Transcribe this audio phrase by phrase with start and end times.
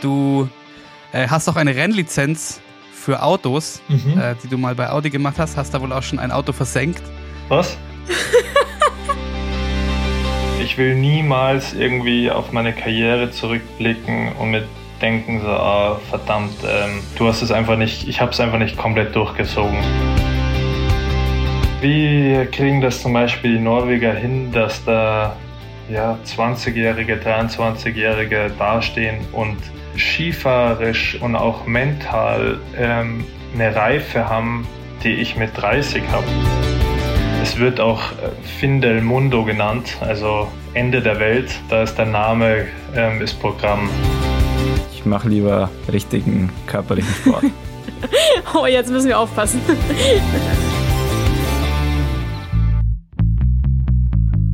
[0.00, 0.48] du
[1.12, 2.60] äh, hast auch eine Rennlizenz
[2.92, 4.18] für Autos, mhm.
[4.18, 5.56] äh, die du mal bei Audi gemacht hast.
[5.56, 7.02] Hast da wohl auch schon ein Auto versenkt.
[7.48, 7.76] Was?
[10.62, 14.64] ich will niemals irgendwie auf meine Karriere zurückblicken und mit
[15.00, 18.76] denken so, ah, verdammt, ähm, du hast es einfach nicht, ich habe es einfach nicht
[18.76, 19.76] komplett durchgezogen.
[21.80, 25.36] Wie kriegen das zum Beispiel die Norweger hin, dass da
[25.90, 29.58] ja, 20-Jährige, 23-Jährige dastehen und
[29.98, 33.24] skifahrerisch und auch mental ähm,
[33.54, 34.66] eine Reife haben,
[35.02, 36.26] die ich mit 30 habe.
[37.42, 41.54] Es wird auch äh, Fin del Mundo genannt, also Ende der Welt.
[41.68, 43.88] Da ist der Name ähm, ist Programm.
[44.92, 47.44] Ich mache lieber richtigen körperlichen Sport.
[48.54, 49.60] oh, jetzt müssen wir aufpassen.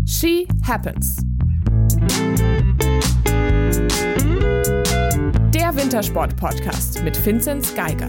[0.06, 1.31] She Happens.
[5.82, 8.08] Wintersport-Podcast mit Vinzenz Geiger.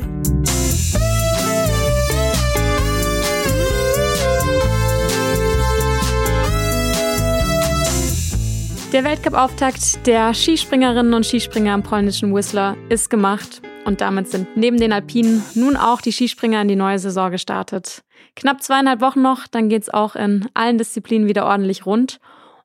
[8.94, 14.78] Der Weltcup-Auftakt der Skispringerinnen und Skispringer im polnischen Whistler ist gemacht und damit sind neben
[14.78, 18.04] den Alpinen nun auch die Skispringer in die neue Saison gestartet.
[18.36, 22.20] Knapp zweieinhalb Wochen noch, dann geht's auch in allen Disziplinen wieder ordentlich rund.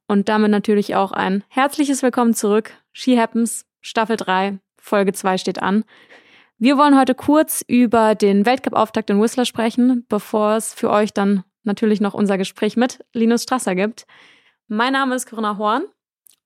[0.07, 2.73] Und damit natürlich auch ein herzliches Willkommen zurück.
[2.93, 4.59] Ski Happens, Staffel 3,
[4.89, 5.85] Folge 2 steht an.
[6.59, 11.45] Wir wollen heute kurz über den Weltcup-Auftakt in Whistler sprechen, bevor es für euch dann
[11.63, 14.07] natürlich noch unser Gespräch mit Linus Strasser gibt.
[14.67, 15.85] Mein Name ist Corinna Horn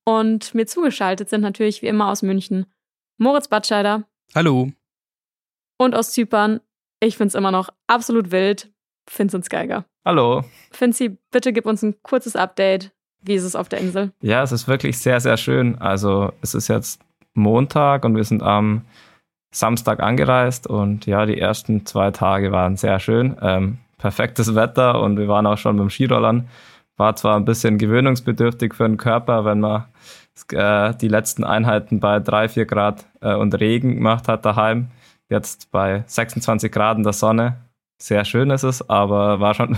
[0.04, 2.66] und mir zugeschaltet sind natürlich wie immer aus München
[3.16, 4.04] Moritz Batscheider.
[4.34, 4.70] Hallo.
[5.78, 6.60] Und aus Zypern,
[7.00, 8.70] ich find's immer noch absolut wild,
[9.10, 9.86] Vincent Geiger.
[10.04, 10.44] Hallo.
[10.72, 12.92] Finzi, bitte gib uns ein kurzes Update.
[13.20, 14.12] Wie ist es auf der Insel?
[14.20, 15.78] Ja, es ist wirklich sehr, sehr schön.
[15.78, 17.00] Also es ist jetzt
[17.34, 18.82] Montag und wir sind am
[19.52, 23.36] Samstag angereist und ja, die ersten zwei Tage waren sehr schön.
[23.42, 26.48] Ähm, perfektes Wetter und wir waren auch schon beim Skirollern.
[26.96, 29.84] War zwar ein bisschen gewöhnungsbedürftig für den Körper, wenn man
[30.52, 34.88] äh, die letzten Einheiten bei drei, vier Grad äh, und Regen gemacht hat daheim.
[35.28, 37.56] Jetzt bei 26 Grad in der Sonne
[37.98, 39.76] sehr schön ist es, aber war schon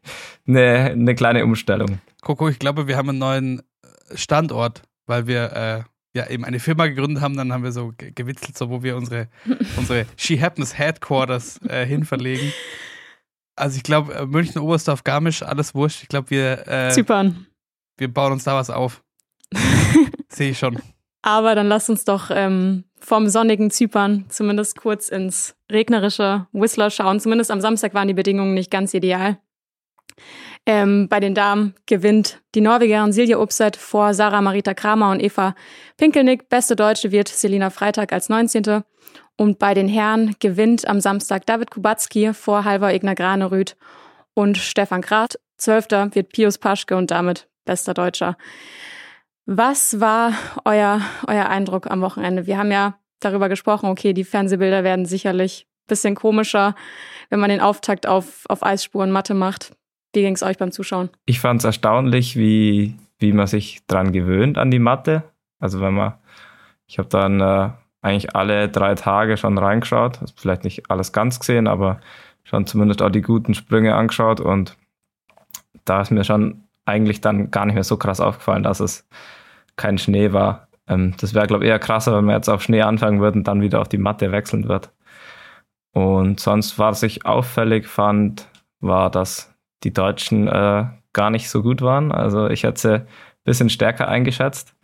[0.48, 2.00] eine, eine kleine Umstellung.
[2.22, 3.62] Coco, ich glaube, wir haben einen neuen
[4.14, 5.82] Standort, weil wir äh,
[6.16, 7.36] ja eben eine Firma gegründet haben.
[7.36, 9.28] Dann haben wir so gewitzelt, so wo wir unsere,
[9.76, 12.52] unsere She Happens Headquarters äh, hin verlegen.
[13.54, 16.02] Also ich glaube, äh, München, Oberstdorf, Garmisch, alles wurscht.
[16.02, 17.46] Ich glaube, wir äh, Zypern.
[17.96, 19.02] Wir bauen uns da was auf.
[20.28, 20.78] Sehe ich schon.
[21.22, 27.20] Aber dann lasst uns doch ähm, vom sonnigen Zypern zumindest kurz ins regnerische Whistler schauen.
[27.20, 29.38] Zumindest am Samstag waren die Bedingungen nicht ganz ideal.
[30.68, 35.54] Ähm, bei den Damen gewinnt die Norwegerin Silja Upset vor Sarah Marita Kramer und Eva
[35.96, 36.48] Pinkelnick.
[36.48, 38.82] Beste Deutsche wird Selina Freitag als 19.
[39.36, 43.76] Und bei den Herren gewinnt am Samstag David Kubacki vor Halvor Egner Granerüth
[44.34, 45.38] und Stefan Krath.
[45.56, 48.36] Zwölfter wird Pius Paschke und damit bester Deutscher.
[49.44, 50.32] Was war
[50.64, 52.46] euer, euer Eindruck am Wochenende?
[52.46, 56.74] Wir haben ja darüber gesprochen, okay, die Fernsehbilder werden sicherlich bisschen komischer,
[57.30, 59.75] wenn man den Auftakt auf, auf Eisspuren Matte macht.
[60.16, 61.10] Wie ging es euch beim Zuschauen?
[61.26, 65.24] Ich fand es erstaunlich, wie, wie man sich dran gewöhnt an die Matte.
[65.58, 66.14] Also wenn man,
[66.86, 67.68] ich habe dann äh,
[68.00, 72.00] eigentlich alle drei Tage schon reingeschaut, vielleicht nicht alles ganz gesehen, aber
[72.44, 74.78] schon zumindest auch die guten Sprünge angeschaut und
[75.84, 79.06] da ist mir schon eigentlich dann gar nicht mehr so krass aufgefallen, dass es
[79.76, 80.68] kein Schnee war.
[80.88, 83.48] Ähm, das wäre, glaube ich, eher krasser, wenn wir jetzt auf Schnee anfangen würden und
[83.48, 84.90] dann wieder auf die Matte wechseln wird.
[85.92, 88.48] Und sonst, was ich auffällig fand,
[88.80, 89.55] war, dass
[89.86, 92.10] die Deutschen äh, gar nicht so gut waren.
[92.10, 93.06] Also ich hätte sie ein
[93.44, 94.74] bisschen stärker eingeschätzt.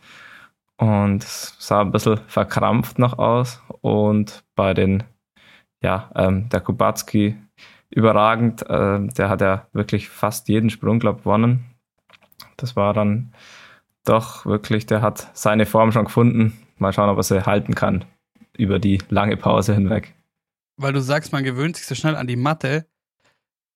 [0.78, 3.60] Und sah ein bisschen verkrampft noch aus.
[3.82, 5.02] Und bei den,
[5.82, 7.36] ja, ähm, der Kubacki
[7.90, 8.62] überragend.
[8.62, 11.64] Äh, der hat ja wirklich fast jeden Sprung, glaube ich, gewonnen.
[12.56, 13.32] Das war dann
[14.04, 16.56] doch wirklich, der hat seine Form schon gefunden.
[16.78, 18.04] Mal schauen, ob er sie halten kann
[18.56, 20.14] über die lange Pause hinweg.
[20.76, 22.86] Weil du sagst, man gewöhnt sich so schnell an die Matte.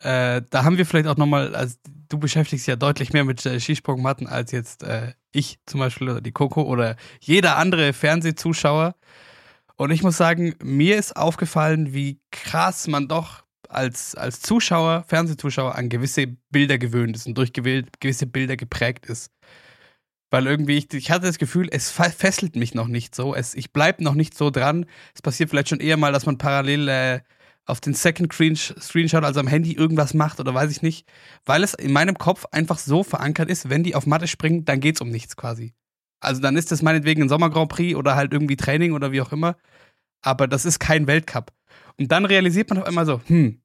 [0.00, 1.76] Äh, da haben wir vielleicht auch nochmal, also
[2.08, 6.20] du beschäftigst ja deutlich mehr mit äh, Skisprungmatten als jetzt äh, ich zum Beispiel oder
[6.20, 8.94] die Coco oder jeder andere Fernsehzuschauer.
[9.76, 15.74] Und ich muss sagen, mir ist aufgefallen, wie krass man doch als, als Zuschauer, Fernsehzuschauer
[15.74, 19.30] an gewisse Bilder gewöhnt ist und durch gewisse Bilder geprägt ist.
[20.30, 23.34] Weil irgendwie, ich, ich hatte das Gefühl, es fesselt mich noch nicht so.
[23.34, 24.86] Es, ich bleibe noch nicht so dran.
[25.14, 27.20] Es passiert vielleicht schon eher mal, dass man parallel äh,
[27.66, 31.06] auf den Second Screenshot, also am Handy, irgendwas macht oder weiß ich nicht.
[31.44, 34.80] Weil es in meinem Kopf einfach so verankert ist, wenn die auf Matte springen, dann
[34.80, 35.74] geht's um nichts quasi.
[36.20, 39.20] Also dann ist das meinetwegen ein Sommer Grand Prix oder halt irgendwie Training oder wie
[39.20, 39.56] auch immer.
[40.22, 41.52] Aber das ist kein Weltcup.
[41.98, 43.60] Und dann realisiert man auf einmal so, hm,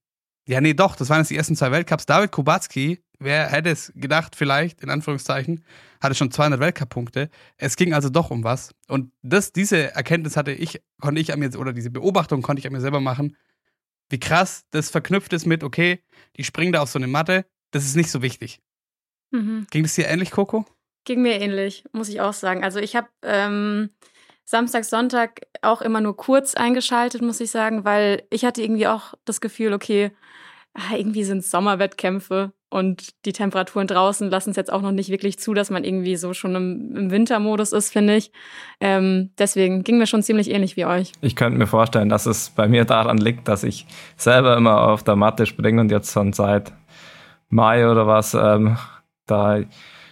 [0.47, 2.07] ja, nee, doch, das waren jetzt die ersten zwei Weltcups.
[2.07, 5.63] David Kubacki, wer hätte es gedacht, vielleicht, in Anführungszeichen,
[6.01, 7.29] hatte schon 200 Weltcup-Punkte.
[7.57, 8.73] Es ging also doch um was.
[8.87, 12.65] Und das, diese Erkenntnis hatte ich, konnte ich an mir, oder diese Beobachtung konnte ich
[12.65, 13.37] an mir selber machen,
[14.11, 16.03] wie krass das verknüpft ist mit, okay,
[16.37, 18.61] die springen da auf so eine Matte, das ist nicht so wichtig.
[19.31, 19.67] Mhm.
[19.71, 20.65] Ging das dir ähnlich, Coco?
[21.05, 22.63] Ging mir ähnlich, muss ich auch sagen.
[22.63, 23.89] Also ich habe ähm,
[24.43, 29.13] Samstag, Sonntag auch immer nur kurz eingeschaltet, muss ich sagen, weil ich hatte irgendwie auch
[29.25, 30.11] das Gefühl, okay,
[30.73, 35.09] ah, irgendwie sind es Sommerwettkämpfe und die Temperaturen draußen lassen es jetzt auch noch nicht
[35.09, 38.31] wirklich zu, dass man irgendwie so schon im, im Wintermodus ist, finde ich.
[38.79, 41.11] Ähm, deswegen ging mir schon ziemlich ähnlich wie euch.
[41.19, 43.85] Ich könnte mir vorstellen, dass es bei mir daran liegt, dass ich
[44.15, 46.71] selber immer auf der Matte springe und jetzt schon seit
[47.49, 48.77] Mai oder was ähm,
[49.27, 49.59] da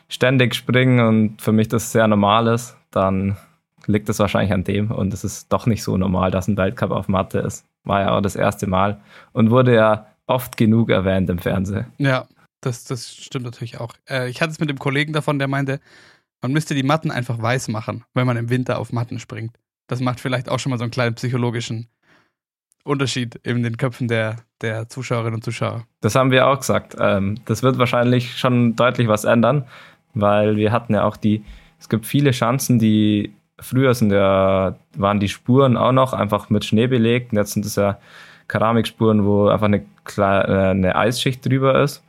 [0.10, 3.38] ständig springen und für mich das sehr normal ist, dann
[3.86, 6.92] liegt es wahrscheinlich an dem und es ist doch nicht so normal, dass ein Weltcup
[6.92, 7.66] auf Matte ist.
[7.86, 9.00] War ja auch das erste Mal
[9.32, 11.88] und wurde ja oft genug erwähnt im Fernsehen.
[11.98, 12.28] Ja,
[12.62, 13.94] das, das stimmt natürlich auch.
[14.10, 15.80] Äh, ich hatte es mit dem Kollegen davon, der meinte,
[16.42, 19.56] man müsste die Matten einfach weiß machen, wenn man im Winter auf Matten springt.
[19.88, 21.88] Das macht vielleicht auch schon mal so einen kleinen psychologischen
[22.84, 25.86] Unterschied in den Köpfen der, der Zuschauerinnen und Zuschauer.
[26.02, 26.96] Das haben wir auch gesagt.
[27.00, 29.66] Ähm, das wird wahrscheinlich schon deutlich was ändern,
[30.14, 31.44] weil wir hatten ja auch die,
[31.80, 36.64] es gibt viele Chancen, die früher sind ja, waren die Spuren auch noch einfach mit
[36.66, 38.00] Schnee belegt und jetzt sind es ja
[38.48, 39.86] Keramikspuren, wo einfach eine,
[40.18, 40.22] äh,
[40.72, 42.04] eine Eisschicht drüber ist.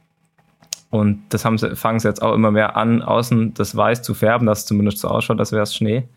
[0.90, 4.12] Und das haben sie, fangen sie jetzt auch immer mehr an, außen das Weiß zu
[4.12, 6.08] färben, dass es zumindest so ausschaut, als wäre es Schnee.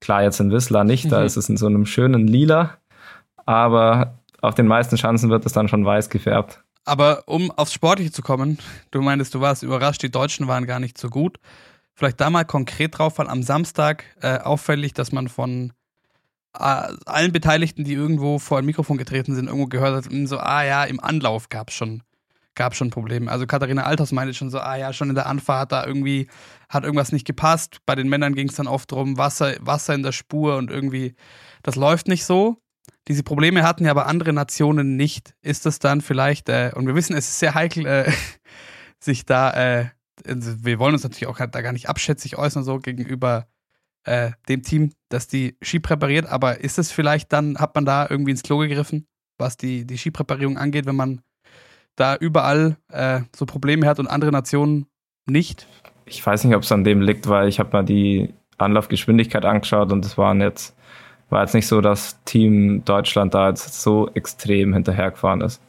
[0.00, 1.26] Klar, jetzt in Whistler nicht, da mhm.
[1.26, 2.78] ist es in so einem schönen Lila,
[3.44, 6.62] aber auf den meisten Chancen wird es dann schon weiß gefärbt.
[6.84, 8.58] Aber um aufs Sportliche zu kommen,
[8.90, 11.38] du meintest, du warst überrascht, die Deutschen waren gar nicht so gut.
[11.94, 15.72] Vielleicht da mal konkret drauf, weil am Samstag äh, auffällig, dass man von
[16.58, 20.64] äh, allen Beteiligten, die irgendwo vor ein Mikrofon getreten sind, irgendwo gehört hat, so, ah
[20.64, 22.02] ja, im Anlauf gab es schon,
[22.54, 23.30] gab schon Probleme.
[23.30, 26.28] Also Katharina Althaus meinte schon so, ah ja, schon in der Anfahrt da irgendwie
[26.68, 27.78] hat irgendwas nicht gepasst.
[27.86, 31.14] Bei den Männern ging es dann oft darum, Wasser, Wasser in der Spur und irgendwie,
[31.62, 32.58] das läuft nicht so.
[33.08, 35.34] Diese Probleme hatten ja aber andere Nationen nicht.
[35.40, 38.12] Ist das dann vielleicht, äh, und wir wissen, es ist sehr heikel, äh,
[39.00, 39.88] sich da, äh,
[40.26, 43.46] also wir wollen uns natürlich auch da gar nicht abschätzig äußern, so gegenüber
[44.04, 48.06] äh, dem Team, das die Ski präpariert, aber ist es vielleicht dann, hat man da
[48.08, 49.06] irgendwie ins Klo gegriffen,
[49.38, 51.22] was die, die Skipräparierung angeht, wenn man
[51.96, 54.86] da überall äh, so Probleme hat und andere Nationen
[55.26, 55.66] nicht?
[56.06, 59.92] Ich weiß nicht, ob es an dem liegt, weil ich habe mal die Anlaufgeschwindigkeit angeschaut
[59.92, 60.76] und es waren jetzt,
[61.30, 65.60] war jetzt nicht so, dass Team Deutschland da jetzt so extrem hinterhergefahren ist.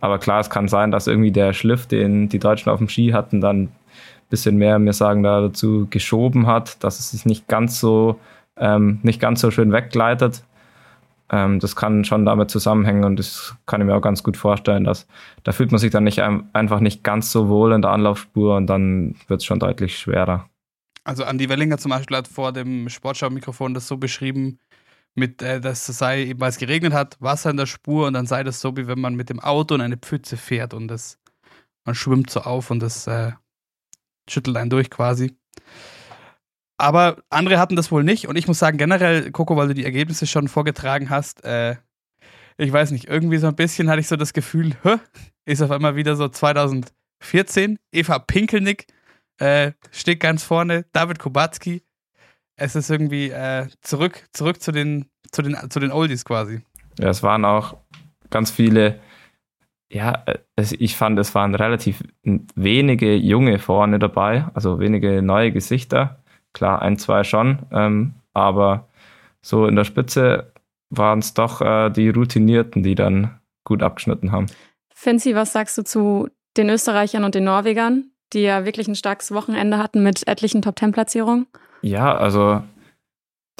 [0.00, 3.10] Aber klar, es kann sein, dass irgendwie der Schliff, den die Deutschen auf dem Ski
[3.10, 3.70] hatten, dann
[4.28, 8.18] bisschen mehr, mir sagen, da dazu geschoben hat, dass es sich nicht ganz so,
[8.58, 10.42] ähm, nicht ganz so schön weggleitet.
[11.34, 14.84] Ähm, das kann schon damit zusammenhängen und das kann ich mir auch ganz gut vorstellen,
[14.84, 15.08] dass
[15.42, 18.68] da fühlt man sich dann nicht einfach nicht ganz so wohl in der Anlaufspur und
[18.68, 20.48] dann wird es schon deutlich schwerer.
[21.02, 24.60] Also Andi Wellinger zum Beispiel hat vor dem Sportschau-Mikrofon das so beschrieben,
[25.16, 28.26] mit, äh, dass es sei, weil es geregnet hat, Wasser in der Spur und dann
[28.26, 31.18] sei das so, wie wenn man mit dem Auto in eine Pfütze fährt und das,
[31.84, 33.32] man schwimmt so auf und das äh,
[34.30, 35.36] schüttelt einen durch quasi.
[36.84, 39.86] Aber andere hatten das wohl nicht und ich muss sagen, generell, Coco, weil du die
[39.86, 41.76] Ergebnisse schon vorgetragen hast, äh,
[42.58, 44.96] ich weiß nicht, irgendwie so ein bisschen hatte ich so das Gefühl, hä,
[45.46, 47.78] ist auf einmal wieder so 2014.
[47.90, 48.86] Eva Pinkelnick
[49.38, 51.82] äh, steht ganz vorne, David Kubacki.
[52.56, 56.60] Es ist irgendwie äh, zurück, zurück zu den, zu, den, zu den Oldies quasi.
[56.98, 57.78] Ja, es waren auch
[58.28, 59.00] ganz viele
[59.90, 66.23] ja, äh, ich fand, es waren relativ wenige Junge vorne dabei, also wenige neue Gesichter.
[66.54, 68.88] Klar, ein, zwei schon, ähm, aber
[69.42, 70.52] so in der Spitze
[70.88, 74.46] waren es doch äh, die Routinierten, die dann gut abgeschnitten haben.
[74.94, 79.32] Finzi, was sagst du zu den Österreichern und den Norwegern, die ja wirklich ein starkes
[79.32, 81.46] Wochenende hatten mit etlichen Top-10-Platzierungen?
[81.82, 82.62] Ja, also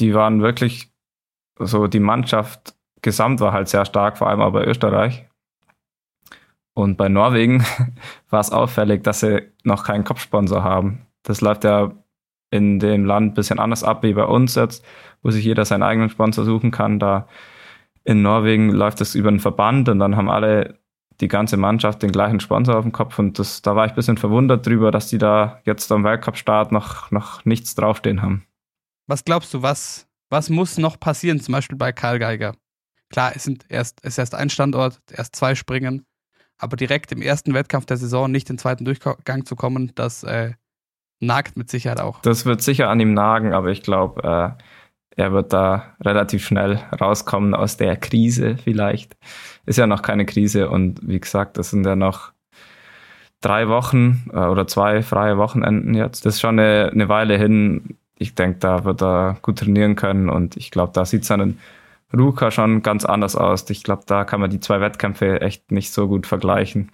[0.00, 0.90] die waren wirklich,
[1.58, 5.26] so die Mannschaft gesamt war halt sehr stark, vor allem auch bei Österreich.
[6.74, 7.64] Und bei Norwegen
[8.30, 11.06] war es auffällig, dass sie noch keinen Kopfsponsor haben.
[11.22, 11.92] Das läuft ja
[12.54, 14.84] in dem Land ein bisschen anders ab wie bei uns jetzt,
[15.22, 16.98] wo sich jeder seinen eigenen Sponsor suchen kann.
[16.98, 17.26] Da
[18.04, 20.78] in Norwegen läuft es über einen Verband und dann haben alle
[21.20, 23.96] die ganze Mannschaft den gleichen Sponsor auf dem Kopf und das, da war ich ein
[23.96, 28.44] bisschen verwundert drüber, dass die da jetzt am Weltcup-Start noch, noch nichts draufstehen haben.
[29.06, 32.54] Was glaubst du, was, was muss noch passieren, zum Beispiel bei Karl Geiger?
[33.10, 36.04] Klar, es sind erst, es ist erst ein Standort, erst zwei Springen
[36.58, 40.22] aber direkt im ersten Wettkampf der Saison nicht in den zweiten Durchgang zu kommen, das
[40.24, 40.52] äh,
[41.26, 42.20] nagt mit Sicherheit auch.
[42.22, 44.62] Das wird sicher an ihm nagen, aber ich glaube, äh,
[45.16, 49.16] er wird da relativ schnell rauskommen aus der Krise vielleicht.
[49.66, 52.32] Ist ja noch keine Krise und wie gesagt, das sind ja noch
[53.40, 56.26] drei Wochen äh, oder zwei freie Wochenenden jetzt.
[56.26, 57.96] Das ist schon eine, eine Weile hin.
[58.18, 61.58] Ich denke, da wird er gut trainieren können und ich glaube, da sieht seinen
[62.12, 63.68] Ruka schon ganz anders aus.
[63.70, 66.92] Ich glaube, da kann man die zwei Wettkämpfe echt nicht so gut vergleichen.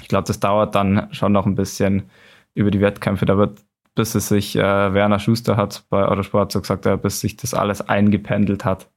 [0.00, 2.10] Ich glaube, das dauert dann schon noch ein bisschen
[2.56, 3.26] über die Wettkämpfe.
[3.26, 3.60] Da wird,
[3.94, 7.54] bis es sich, äh, Werner Schuster hat bei Eurosport so gesagt, äh, bis sich das
[7.54, 8.90] alles eingependelt hat.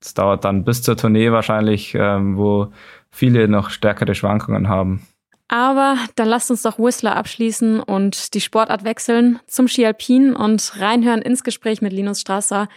[0.00, 2.68] Das dauert dann bis zur Tournee wahrscheinlich, ähm, wo
[3.10, 5.06] viele noch stärkere Schwankungen haben.
[5.48, 10.72] Aber dann lasst uns doch Whistler abschließen und die Sportart wechseln zum Ski Alpin und
[10.80, 12.68] reinhören ins Gespräch mit Linus Strasser.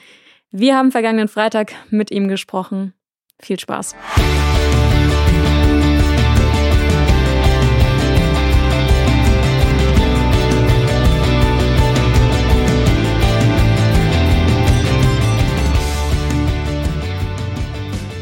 [0.52, 2.94] Wir haben vergangenen Freitag mit ihm gesprochen.
[3.42, 3.96] Viel Spaß.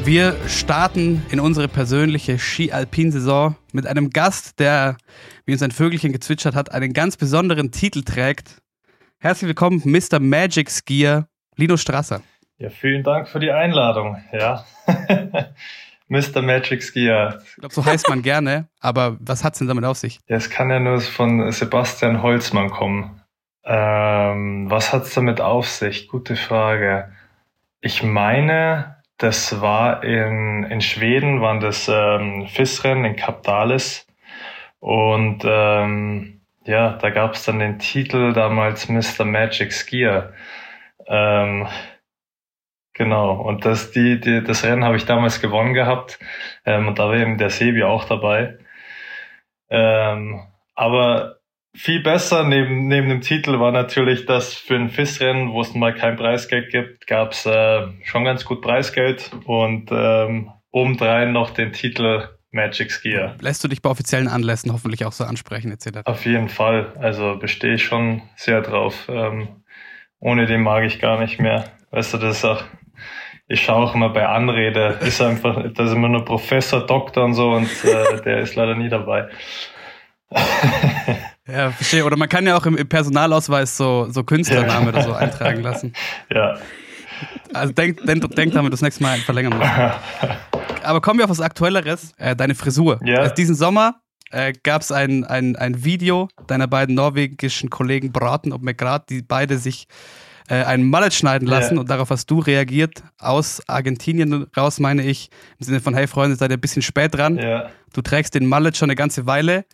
[0.07, 4.95] Wir starten in unsere persönliche Ski-Alpin-Saison mit einem Gast, der,
[5.45, 8.61] wie uns ein Vögelchen gezwitschert hat, einen ganz besonderen Titel trägt.
[9.19, 10.21] Herzlich willkommen, Mr.
[10.21, 12.21] Magic Skier, Lino Strasser.
[12.57, 14.15] Ja, vielen Dank für die Einladung.
[14.31, 14.63] Ja.
[16.07, 16.41] Mr.
[16.41, 17.41] Magic Skier.
[17.45, 20.21] Ich glaube, so heißt man gerne, aber was hat es denn damit auf sich?
[20.29, 23.21] Ja, es kann ja nur von Sebastian Holzmann kommen.
[23.65, 26.07] Ähm, was hat es damit auf sich?
[26.07, 27.11] Gute Frage.
[27.81, 34.05] Ich meine, das war in, in Schweden, waren das ähm, FIS-Rennen in Kapdalis.
[34.79, 39.25] Und ähm, ja, da gab es dann den Titel damals Mr.
[39.25, 40.33] Magic Skier.
[41.07, 41.67] Ähm,
[42.93, 46.19] genau, und das, die, die, das Rennen habe ich damals gewonnen gehabt.
[46.65, 48.59] Ähm, und da war eben der Sebi auch dabei.
[49.69, 50.41] Ähm,
[50.75, 51.36] aber
[51.73, 55.93] viel besser neben, neben dem Titel war natürlich, dass für ein FIS-Rennen, wo es mal
[55.93, 61.73] kein Preisgeld gibt, gab es äh, schon ganz gut Preisgeld und ähm, obendrein noch den
[61.73, 63.35] Titel Magic Skier.
[63.39, 65.99] Lässt du dich bei offiziellen Anlässen hoffentlich auch so ansprechen etc.?
[66.05, 66.93] Auf jeden Fall.
[66.99, 69.07] Also bestehe ich schon sehr drauf.
[69.09, 69.63] Ähm,
[70.19, 71.65] ohne den mag ich gar nicht mehr.
[71.91, 72.63] Weißt du, das ist auch,
[73.47, 77.33] ich schaue auch immer bei Anrede, ist einfach, da ist immer nur Professor, Doktor und
[77.33, 79.29] so und äh, der ist leider nie dabei.
[81.47, 82.05] ja, verstehe.
[82.05, 85.93] Oder man kann ja auch im, Personalausweis so, so Künstlername oder so eintragen lassen.
[86.33, 86.57] Ja.
[87.53, 89.71] Also denk, denk, denk damit das nächste Mal verlängern musst.
[90.83, 92.13] Aber kommen wir auf was Aktuelleres.
[92.17, 92.99] Äh, deine Frisur.
[93.03, 93.19] Ja.
[93.21, 93.95] Also diesen Sommer
[94.31, 99.23] äh, gab es ein, ein, ein Video deiner beiden norwegischen Kollegen Braten und McGrath, die
[99.23, 99.87] beide sich
[100.47, 101.81] äh, einen Mallet schneiden lassen Ja.
[101.81, 106.35] und darauf hast du reagiert, aus Argentinien raus, meine ich, im Sinne von, hey Freunde,
[106.35, 107.69] seid ihr ein bisschen spät dran, Ja.
[107.93, 109.65] du trägst den Mallet schon eine ganze Weile,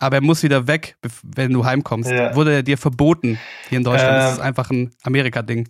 [0.00, 2.10] aber er muss wieder weg, wenn du heimkommst.
[2.10, 2.34] Ja.
[2.34, 3.38] Wurde er dir verboten
[3.68, 4.14] hier in Deutschland?
[4.14, 5.68] Ähm, das ist einfach ein Amerika-Ding.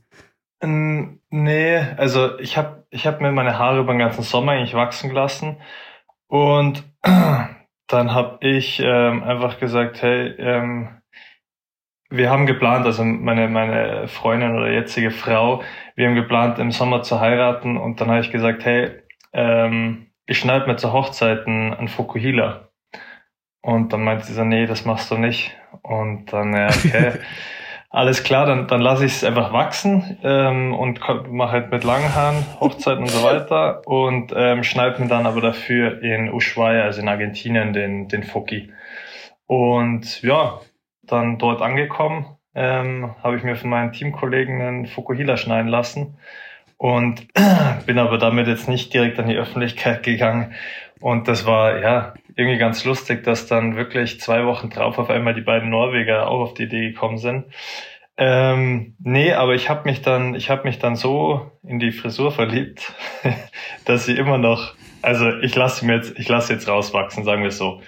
[0.62, 4.75] Ähm, Nee, also ich habe ich hab mir meine Haare über den ganzen Sommer eigentlich
[4.75, 5.58] wachsen lassen
[6.26, 6.82] und
[7.87, 10.88] dann habe ich ähm, einfach gesagt, hey, ähm,
[12.10, 15.62] wir haben geplant, also meine, meine Freundin oder jetzige Frau,
[15.94, 18.90] wir haben geplant, im Sommer zu heiraten und dann habe ich gesagt, hey,
[19.32, 22.70] ähm, ich schneide mir zur Hochzeit einen, einen Fukuhila.
[23.62, 25.57] Und dann meinte sie so, nee, das machst du nicht.
[25.83, 27.12] Und dann, ja, okay.
[27.93, 32.14] Alles klar, dann, dann lasse ich es einfach wachsen ähm, und mache halt mit langen
[32.14, 37.00] Haaren Hochzeiten und so weiter und ähm, schneide mir dann aber dafür in Ushuaia, also
[37.00, 38.73] in Argentinien, den, den Foki.
[39.47, 40.61] Und ja,
[41.02, 46.17] dann dort angekommen, ähm, habe ich mir von meinen Teamkollegen einen Fukuhila schneiden lassen
[46.76, 47.26] und
[47.87, 50.55] bin aber damit jetzt nicht direkt an die Öffentlichkeit gegangen.
[51.00, 55.35] Und das war ja irgendwie ganz lustig, dass dann wirklich zwei Wochen drauf auf einmal
[55.35, 57.47] die beiden Norweger auch auf die Idee gekommen sind.
[58.16, 62.33] Ähm, nee, aber ich habe mich dann, ich habe mich dann so in die Frisur
[62.33, 62.92] verliebt,
[63.87, 67.49] dass sie immer noch, also ich lasse mir jetzt, ich lasse jetzt rauswachsen, sagen wir
[67.49, 67.80] es so.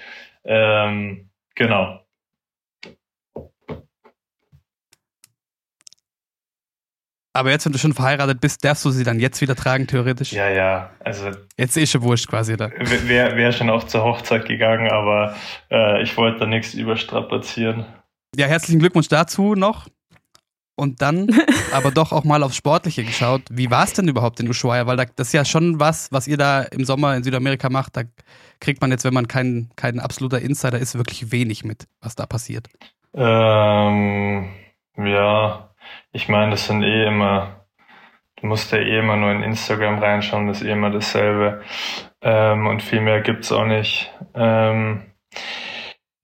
[0.45, 2.02] Ähm, genau.
[7.35, 10.33] Aber jetzt, wenn du schon verheiratet bist, darfst du sie dann jetzt wieder tragen, theoretisch?
[10.33, 12.71] Ja, ja, also Jetzt ist schon wurscht quasi, oder?
[12.79, 15.35] wäre wär schon auch zur Hochzeit gegangen, aber
[15.71, 17.87] äh, ich wollte da nichts überstrapazieren.
[18.37, 19.89] Ja, herzlichen Glückwunsch dazu noch.
[20.75, 21.29] Und dann
[21.73, 23.43] aber doch auch mal aufs Sportliche geschaut.
[23.51, 24.87] Wie war es denn überhaupt in Ushuaia?
[24.87, 27.97] Weil da, das ist ja schon was, was ihr da im Sommer in Südamerika macht.
[27.97, 28.03] Da
[28.61, 32.27] kriegt man jetzt, wenn man kein, kein absoluter Insider ist, wirklich wenig mit, was da
[32.27, 32.69] passiert.
[33.15, 34.51] Ähm,
[34.97, 35.72] ja,
[36.13, 37.67] ich meine, das sind eh immer,
[38.41, 41.63] du musst ja eh immer nur in Instagram reinschauen, das ist eh immer dasselbe.
[42.23, 44.11] Ähm, und viel mehr gibt's auch nicht.
[44.35, 45.03] Ähm,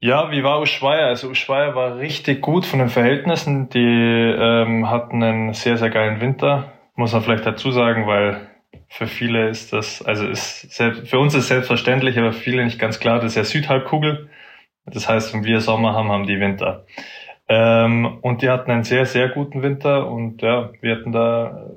[0.01, 1.07] Ja, wie war Ushuaia?
[1.09, 3.69] Also Ushuaia war richtig gut von den Verhältnissen.
[3.69, 6.73] Die ähm, hatten einen sehr, sehr geilen Winter.
[6.95, 8.49] Muss man vielleicht dazu sagen, weil
[8.89, 10.73] für viele ist das, also ist
[11.05, 14.31] für uns ist selbstverständlich, aber für viele nicht ganz klar, das ist ja Südhalbkugel.
[14.87, 16.87] Das heißt, wenn wir Sommer haben, haben die Winter.
[17.49, 21.71] Ähm, und die hatten einen sehr, sehr guten Winter und ja, wir hatten da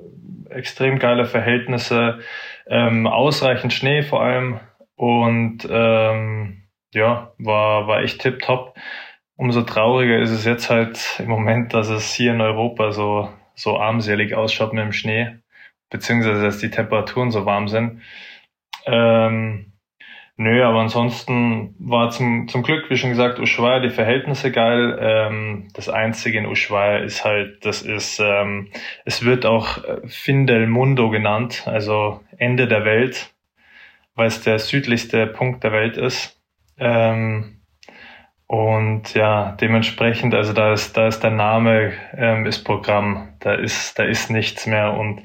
[0.50, 2.20] extrem geile Verhältnisse,
[2.66, 4.60] ähm, ausreichend Schnee vor allem
[4.96, 6.62] und ähm,
[6.92, 8.76] ja, war, war echt tipptopp.
[9.36, 13.78] Umso trauriger ist es jetzt halt im Moment, dass es hier in Europa so, so
[13.78, 15.38] armselig ausschaut mit dem Schnee,
[15.90, 18.02] beziehungsweise dass die Temperaturen so warm sind.
[18.84, 19.71] Ähm,
[20.36, 24.98] nö, aber ansonsten war zum, zum Glück, wie schon gesagt, Ushuaia die Verhältnisse geil.
[25.00, 28.70] Ähm, das Einzige in Ushuaia ist halt, das ist, ähm,
[29.04, 33.32] es wird auch äh, Fin Mundo genannt, also Ende der Welt,
[34.14, 36.40] weil es der südlichste Punkt der Welt ist.
[36.78, 37.62] Ähm,
[38.52, 43.98] und ja, dementsprechend, also da ist, da ist der Name, ähm, ist Programm, da ist,
[43.98, 45.22] da ist nichts mehr und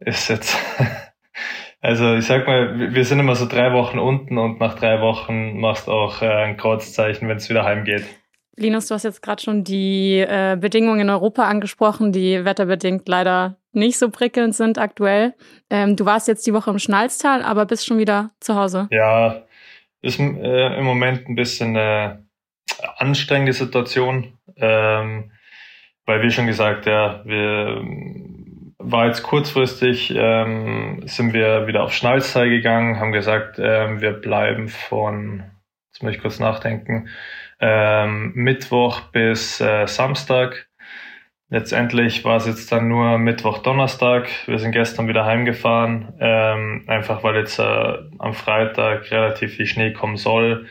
[0.00, 0.58] ist jetzt,
[1.80, 5.58] also ich sag mal, wir sind immer so drei Wochen unten und nach drei Wochen
[5.60, 8.04] machst auch äh, ein Kreuzzeichen, wenn es wieder heimgeht.
[8.56, 13.56] Linus, du hast jetzt gerade schon die äh, Bedingungen in Europa angesprochen, die wetterbedingt leider
[13.72, 15.34] nicht so prickelnd sind aktuell.
[15.70, 18.88] Ähm, du warst jetzt die Woche im Schnalztal, aber bist schon wieder zu Hause.
[18.90, 19.42] Ja,
[20.02, 22.26] ist äh, im Moment ein bisschen eine
[22.96, 25.30] anstrengende Situation, ähm,
[26.06, 27.82] weil wie schon gesagt, ja, wir
[28.78, 34.68] war jetzt kurzfristig, ähm, sind wir wieder auf Schnalzteil gegangen, haben gesagt, ähm, wir bleiben
[34.68, 35.44] von,
[35.90, 37.08] jetzt muss ich kurz nachdenken,
[37.60, 40.68] ähm, Mittwoch bis äh, Samstag
[41.50, 44.28] Letztendlich war es jetzt dann nur Mittwoch, Donnerstag.
[44.46, 49.94] Wir sind gestern wieder heimgefahren, ähm, einfach weil jetzt äh, am Freitag relativ viel Schnee
[49.94, 50.66] kommen soll.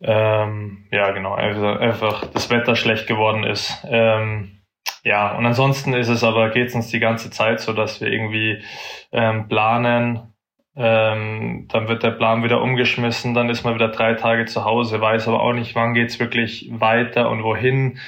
[0.00, 3.84] Ähm, ja, genau, einfach, einfach das Wetter schlecht geworden ist.
[3.88, 4.61] Ähm,
[5.04, 8.08] ja, und ansonsten ist es aber, geht es uns die ganze Zeit so, dass wir
[8.08, 8.62] irgendwie
[9.10, 10.32] ähm, planen,
[10.76, 15.00] ähm, dann wird der Plan wieder umgeschmissen, dann ist man wieder drei Tage zu Hause,
[15.00, 17.98] weiß aber auch nicht, wann geht's wirklich weiter und wohin.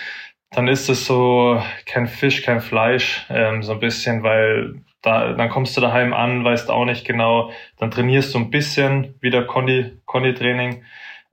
[0.51, 5.51] Dann ist es so kein Fisch, kein Fleisch, ähm, so ein bisschen, weil da, dann
[5.51, 10.85] kommst du daheim an, weißt auch nicht genau, dann trainierst du ein bisschen wieder Condi-Training,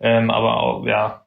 [0.02, 1.21] ähm, aber auch, ja,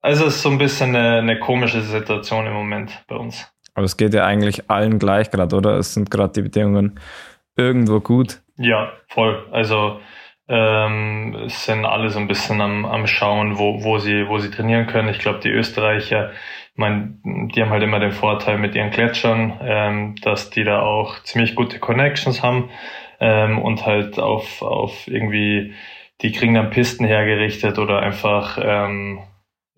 [0.00, 3.52] also es ist so ein bisschen eine, eine komische Situation im Moment bei uns.
[3.74, 5.78] Aber es geht ja eigentlich allen gleich gerade, oder?
[5.78, 6.98] Es sind gerade die Bedingungen
[7.56, 8.40] irgendwo gut.
[8.56, 9.46] Ja, voll.
[9.52, 10.00] Also
[10.48, 14.50] ähm, es sind alle so ein bisschen am, am Schauen, wo, wo, sie, wo sie
[14.50, 15.08] trainieren können.
[15.08, 16.32] Ich glaube, die Österreicher
[16.80, 21.22] meine, die haben halt immer den Vorteil mit ihren Gletschern, ähm, dass die da auch
[21.22, 22.70] ziemlich gute Connections haben
[23.20, 25.74] ähm, und halt auf, auf irgendwie,
[26.22, 29.20] die kriegen dann Pisten hergerichtet oder einfach ähm,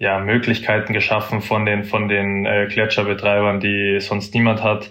[0.03, 4.91] ja, Möglichkeiten geschaffen von den, von den äh, Gletscherbetreibern, die sonst niemand hat.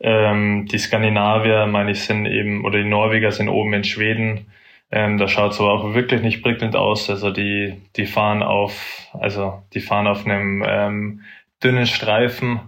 [0.00, 4.50] Ähm, die Skandinavier, meine ich, sind eben, oder die Norweger sind oben in Schweden.
[4.90, 7.08] Ähm, da schaut es aber auch wirklich nicht prickelnd aus.
[7.08, 11.20] Also die, die fahren auf, also die fahren auf einem ähm,
[11.62, 12.58] dünnen Streifen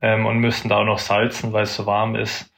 [0.00, 2.50] ähm, und müssen da auch noch salzen, weil es so warm ist.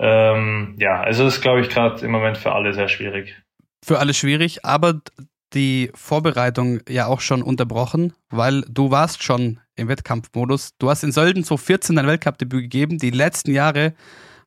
[0.00, 3.40] Ähm, ja, also ist, glaube ich, gerade im Moment für alle sehr schwierig.
[3.84, 5.02] Für alle schwierig, aber
[5.54, 10.76] die Vorbereitung ja auch schon unterbrochen, weil du warst schon im Wettkampfmodus.
[10.78, 12.98] Du hast in Sölden 2014 dein Weltcup-Debüt gegeben.
[12.98, 13.94] Die letzten Jahre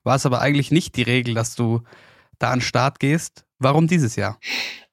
[0.03, 1.81] war es aber eigentlich nicht die Regel, dass du
[2.39, 3.45] da an den Start gehst.
[3.59, 4.39] Warum dieses Jahr?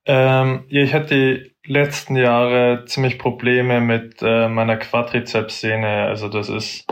[0.04, 6.06] Ähm, ich hatte die letzten Jahre ziemlich Probleme mit äh, meiner Quadrizepssehne.
[6.06, 6.86] Also das ist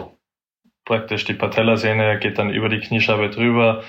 [0.84, 3.82] praktisch die Patellasehne, geht dann über die Kniescheibe drüber,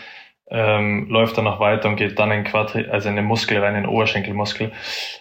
[0.52, 3.76] ähm, läuft dann noch weiter und geht dann in Quadri also in den Muskel rein,
[3.76, 4.72] in den Oberschenkelmuskel.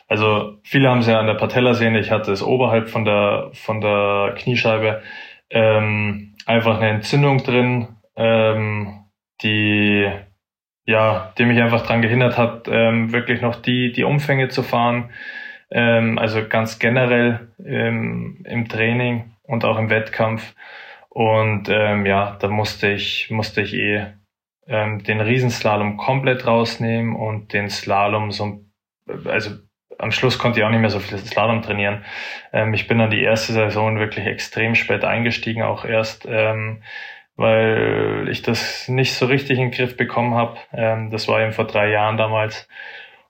[0.08, 3.80] Also viele haben es ja an der Patellasehne, ich hatte es oberhalb von der von
[3.80, 5.02] der Kniescheibe.
[5.50, 9.04] Ähm, einfach eine Entzündung drin, ähm,
[9.42, 10.10] die
[10.86, 15.10] ja, die mich einfach daran gehindert hat, ähm, wirklich noch die, die Umfänge zu fahren.
[15.70, 20.54] Ähm, also ganz generell ähm, im Training und auch im Wettkampf.
[21.08, 24.06] Und ähm, ja, da musste ich, musste ich eh
[24.70, 28.64] ähm, den Riesenslalom komplett rausnehmen und den Slalom so,
[29.26, 29.50] also
[29.98, 32.04] am Schluss konnte ich auch nicht mehr so viel Slalom trainieren.
[32.52, 36.82] Ähm, ich bin dann die erste Saison wirklich extrem spät eingestiegen, auch erst ähm,
[37.36, 40.58] weil ich das nicht so richtig in den Griff bekommen habe.
[40.72, 42.68] Ähm, das war eben vor drei Jahren damals.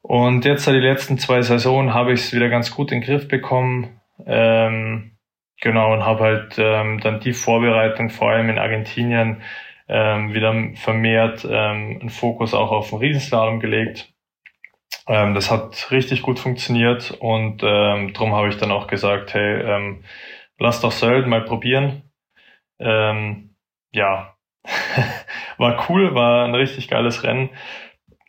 [0.03, 3.29] Und jetzt die letzten zwei Saisonen habe ich es wieder ganz gut in den Griff
[3.29, 4.01] bekommen.
[4.27, 5.13] Ähm,
[5.61, 9.43] genau, und habe halt ähm, dann die Vorbereitung, vor allem in Argentinien,
[9.91, 14.13] ähm, wieder vermehrt ähm, einen Fokus auch auf den Riesenslalom gelegt.
[15.09, 19.61] Ähm, das hat richtig gut funktioniert und ähm, darum habe ich dann auch gesagt, hey,
[19.61, 20.05] ähm,
[20.59, 22.03] lass doch Sölden mal probieren.
[22.79, 23.57] Ähm,
[23.93, 24.37] ja,
[25.59, 27.51] war cool, war ein richtig geiles Rennen,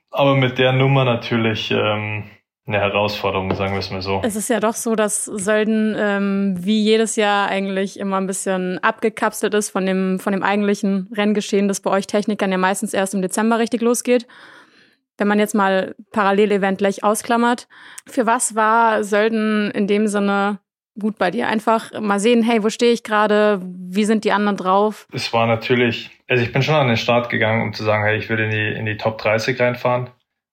[0.09, 2.23] aber mit der Nummer natürlich ähm,
[2.67, 4.21] eine Herausforderung, sagen wir es mal so.
[4.23, 8.77] Es ist ja doch so, dass Sölden ähm, wie jedes Jahr eigentlich immer ein bisschen
[8.79, 13.13] abgekapselt ist von dem, von dem eigentlichen Renngeschehen, das bei euch Technikern ja meistens erst
[13.13, 14.27] im Dezember richtig losgeht.
[15.17, 17.67] Wenn man jetzt mal Parallelevent gleich ausklammert,
[18.07, 20.59] für was war Sölden in dem Sinne
[20.99, 21.47] gut bei dir?
[21.47, 23.61] Einfach mal sehen, hey, wo stehe ich gerade?
[23.63, 25.07] Wie sind die anderen drauf?
[25.11, 28.17] Es war natürlich, also ich bin schon an den Start gegangen, um zu sagen, hey,
[28.17, 30.11] ich will in die, in die Top 30 reinfahren.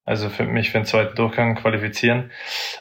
[0.09, 2.31] Also für mich für den zweiten Durchgang qualifizieren.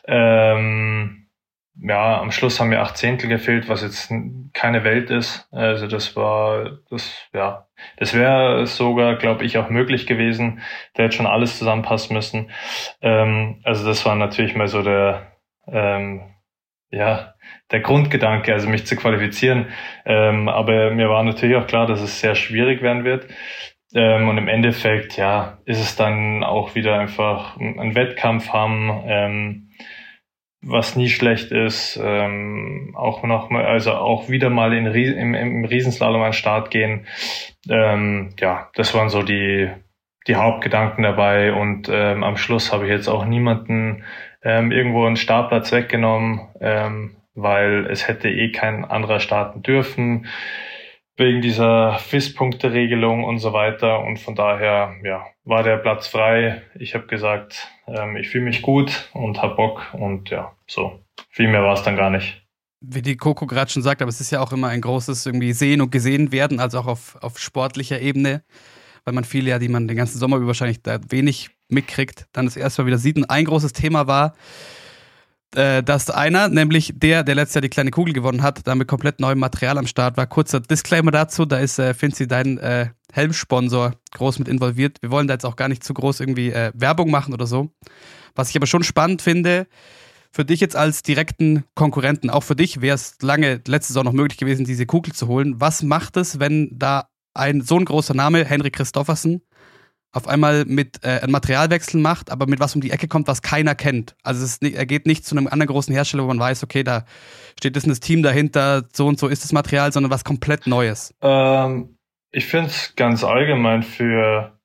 [0.07, 1.27] Ähm,
[1.75, 4.13] ja, am Schluss haben mir acht Zehntel gefehlt, was jetzt
[4.53, 5.45] keine Welt ist.
[5.51, 10.61] Also das war, das, ja, das wäre sogar, glaube ich, auch möglich gewesen.
[10.93, 12.49] Da hätte schon alles zusammenpassen müssen.
[13.01, 15.33] Ähm, also das war natürlich mal so der,
[15.67, 16.33] ähm,
[16.91, 17.33] ja,
[17.71, 19.67] der Grundgedanke, also mich zu qualifizieren.
[20.05, 23.27] Ähm, aber mir war natürlich auch klar, dass es sehr schwierig werden wird.
[23.93, 29.69] Ähm, und im Endeffekt, ja, ist es dann auch wieder einfach ein Wettkampf haben, ähm,
[30.61, 31.99] was nie schlecht ist.
[32.03, 36.71] Ähm, auch noch mal, also auch wieder mal in, im, im Riesenslalom an den Start
[36.71, 37.07] gehen.
[37.69, 39.69] Ähm, ja, das waren so die,
[40.27, 41.53] die Hauptgedanken dabei.
[41.53, 44.03] Und ähm, am Schluss habe ich jetzt auch niemanden
[44.43, 46.41] ähm, irgendwo einen Startplatz weggenommen,
[47.33, 50.27] weil es hätte eh kein anderer starten dürfen
[51.17, 54.01] wegen dieser FIS-Punkte-Regelung und so weiter.
[54.01, 56.61] Und von daher ja, war der Platz frei.
[56.75, 60.99] Ich habe gesagt, ähm, ich fühle mich gut und hab Bock und ja, so.
[61.31, 62.43] Viel mehr war es dann gar nicht.
[62.79, 65.53] Wie die Coco gerade schon sagt, aber es ist ja auch immer ein großes irgendwie
[65.53, 68.43] sehen und gesehen werden, also auch auf, auf sportlicher Ebene,
[69.03, 72.45] weil man viele ja, die man den ganzen Sommer über wahrscheinlich da wenig mitkriegt, dann
[72.45, 73.17] das erste Mal wieder sieht.
[73.17, 74.33] Und ein großes Thema war,
[75.55, 79.19] äh, dass einer, nämlich der, der letztes Jahr die kleine Kugel gewonnen hat, damit komplett
[79.19, 80.27] neuem Material am Start war.
[80.27, 85.01] Kurzer Disclaimer dazu, da ist äh, Finzi dein äh, Helmsponsor groß mit involviert.
[85.01, 87.71] Wir wollen da jetzt auch gar nicht zu groß irgendwie äh, Werbung machen oder so.
[88.35, 89.67] Was ich aber schon spannend finde,
[90.31, 94.11] für dich jetzt als direkten Konkurrenten, auch für dich wäre es lange letzte Saison noch
[94.11, 95.59] möglich gewesen, diese Kugel zu holen.
[95.59, 99.41] Was macht es, wenn da ein so ein großer Name, Henrik Christoffersen,
[100.17, 103.41] auf einmal mit äh, einen Materialwechsel macht, aber mit was um die Ecke kommt, was
[103.41, 104.15] keiner kennt.
[104.23, 106.83] Also es ist, er geht nicht zu einem anderen großen Hersteller, wo man weiß, okay,
[106.83, 107.05] da
[107.57, 111.13] steht das, das Team dahinter, so und so ist das Material, sondern was komplett Neues.
[111.21, 111.97] Ähm,
[112.31, 114.59] ich finde es ganz allgemein für,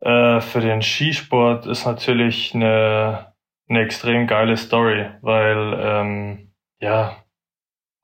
[0.00, 3.32] äh, für den Skisport ist natürlich eine,
[3.68, 7.16] eine extrem geile Story, weil ähm, ja,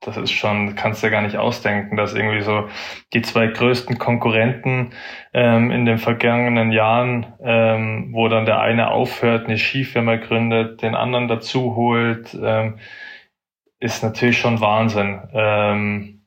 [0.05, 2.67] das ist schon, kannst du ja gar nicht ausdenken, dass irgendwie so
[3.13, 4.91] die zwei größten Konkurrenten
[5.33, 10.95] ähm, in den vergangenen Jahren, ähm, wo dann der eine aufhört, eine Skifirma gründet, den
[10.95, 12.79] anderen dazu holt, ähm,
[13.79, 15.21] ist natürlich schon Wahnsinn.
[15.33, 16.25] Ähm,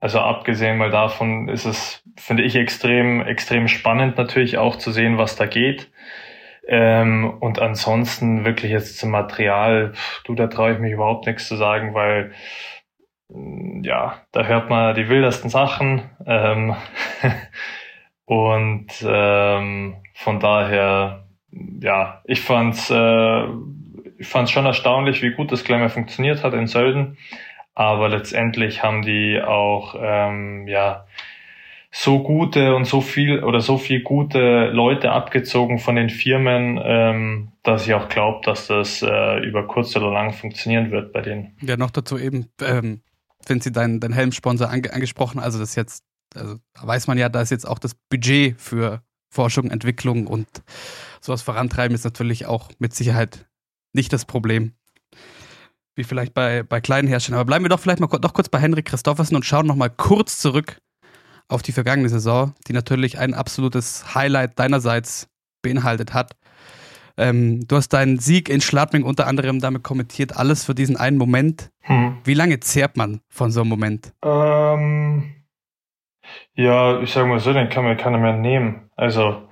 [0.00, 5.16] also abgesehen mal davon ist es, finde ich, extrem, extrem spannend natürlich auch zu sehen,
[5.16, 5.92] was da geht.
[6.66, 9.92] Ähm, und ansonsten wirklich jetzt zum Material,
[10.24, 12.32] du, da traue ich mich überhaupt nichts zu sagen, weil
[13.82, 16.02] ja, da hört man die wildesten Sachen.
[16.26, 16.74] Ähm,
[18.24, 21.24] und ähm, von daher,
[21.80, 23.44] ja, ich fand's, äh,
[24.18, 27.18] ich fand's schon erstaunlich, wie gut das Glamour funktioniert hat in Sölden.
[27.74, 31.06] Aber letztendlich haben die auch, ähm, ja,
[31.94, 37.52] so gute und so viel oder so viel gute Leute abgezogen von den Firmen, ähm,
[37.62, 41.54] dass ich auch glaube, dass das äh, über kurz oder lang funktionieren wird bei denen.
[41.60, 43.02] Ja, noch dazu eben, ähm,
[43.48, 45.40] Vinci, dein, dein Helmsponsor ange angesprochen.
[45.40, 49.70] Also das jetzt, also weiß man ja, da ist jetzt auch das Budget für Forschung,
[49.70, 50.46] Entwicklung und
[51.20, 53.48] sowas vorantreiben ist natürlich auch mit Sicherheit
[53.94, 54.74] nicht das Problem.
[55.94, 57.40] Wie vielleicht bei, bei kleinen Herstellern.
[57.40, 59.90] Aber bleiben wir doch vielleicht mal noch kurz bei Henrik Christoffersen und schauen noch mal
[59.90, 60.78] kurz zurück
[61.48, 65.28] auf die vergangene Saison, die natürlich ein absolutes Highlight deinerseits
[65.62, 66.34] beinhaltet hat.
[67.16, 71.18] Ähm, du hast deinen Sieg in Schladming unter anderem damit kommentiert, alles für diesen einen
[71.18, 71.70] Moment.
[71.80, 72.18] Hm.
[72.24, 74.12] Wie lange zehrt man von so einem Moment?
[74.24, 75.34] Ähm,
[76.54, 78.90] ja, ich sag mal so, den kann mir keiner mehr nehmen.
[78.96, 79.48] Also,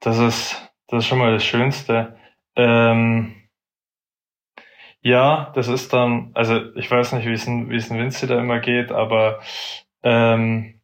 [0.00, 2.16] das ist, das ist schon mal das Schönste.
[2.56, 3.34] Ähm,
[5.00, 8.26] ja, das ist dann, also ich weiß nicht, wie es ein, wie es ein Vinci
[8.26, 9.40] da immer geht, aber
[10.02, 10.80] ähm,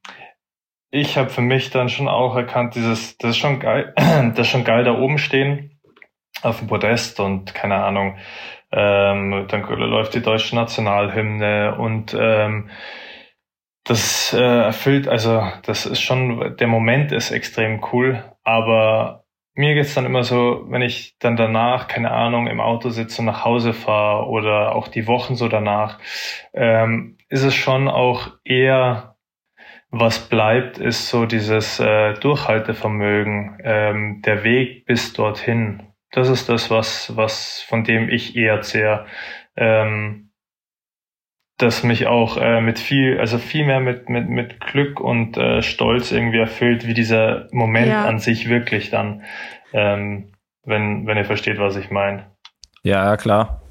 [0.90, 4.48] ich habe für mich dann schon auch erkannt, dieses, das ist schon geil, das ist
[4.48, 5.73] schon geil da oben stehen
[6.44, 8.16] auf dem Podest und keine Ahnung,
[8.72, 12.70] ähm, dann läuft die deutsche Nationalhymne und ähm,
[13.85, 19.94] das äh, erfüllt, also das ist schon, der Moment ist extrem cool, aber mir geht's
[19.94, 23.72] dann immer so, wenn ich dann danach, keine Ahnung, im Auto sitze und nach Hause
[23.72, 25.98] fahre oder auch die Wochen so danach,
[26.52, 29.16] ähm, ist es schon auch eher,
[29.90, 35.93] was bleibt, ist so dieses äh, Durchhaltevermögen, ähm, der Weg bis dorthin.
[36.14, 39.07] Das ist das, was, was von dem ich eher sehr
[39.57, 40.31] ähm,
[41.57, 45.62] das mich auch äh, mit viel, also viel mehr mit, mit, mit Glück und äh,
[45.62, 48.05] Stolz irgendwie erfüllt, wie dieser Moment ja.
[48.05, 49.22] an sich wirklich dann,
[49.72, 50.33] ähm,
[50.64, 52.27] wenn, wenn ihr versteht, was ich meine.
[52.83, 53.62] Ja, klar.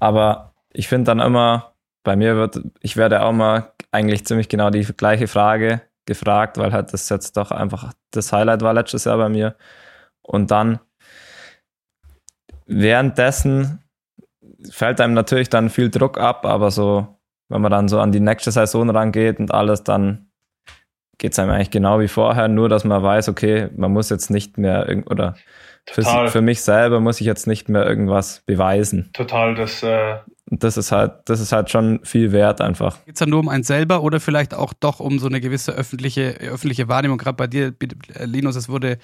[0.00, 4.70] Aber ich finde dann immer, bei mir wird, ich werde auch mal eigentlich ziemlich genau
[4.70, 9.18] die gleiche Frage gefragt, weil halt das jetzt doch einfach das Highlight war letztes Jahr
[9.18, 9.54] bei mir.
[10.22, 10.80] Und dann
[12.70, 13.82] währenddessen
[14.70, 17.06] fällt einem natürlich dann viel Druck ab, aber so,
[17.48, 20.30] wenn man dann so an die nächste Saison rangeht und alles, dann
[21.18, 24.30] geht es einem eigentlich genau wie vorher, nur dass man weiß, okay, man muss jetzt
[24.30, 25.34] nicht mehr oder
[25.90, 29.10] für, für, mich selber muss ich jetzt nicht mehr irgendwas beweisen.
[29.12, 30.18] Total, das äh
[30.50, 33.04] das ist halt, das ist halt schon viel wert einfach.
[33.04, 35.72] Geht es dann nur um einen selber oder vielleicht auch doch um so eine gewisse
[35.72, 37.18] öffentliche, öffentliche Wahrnehmung?
[37.18, 37.72] Gerade bei dir,
[38.24, 38.98] Linus, es wurde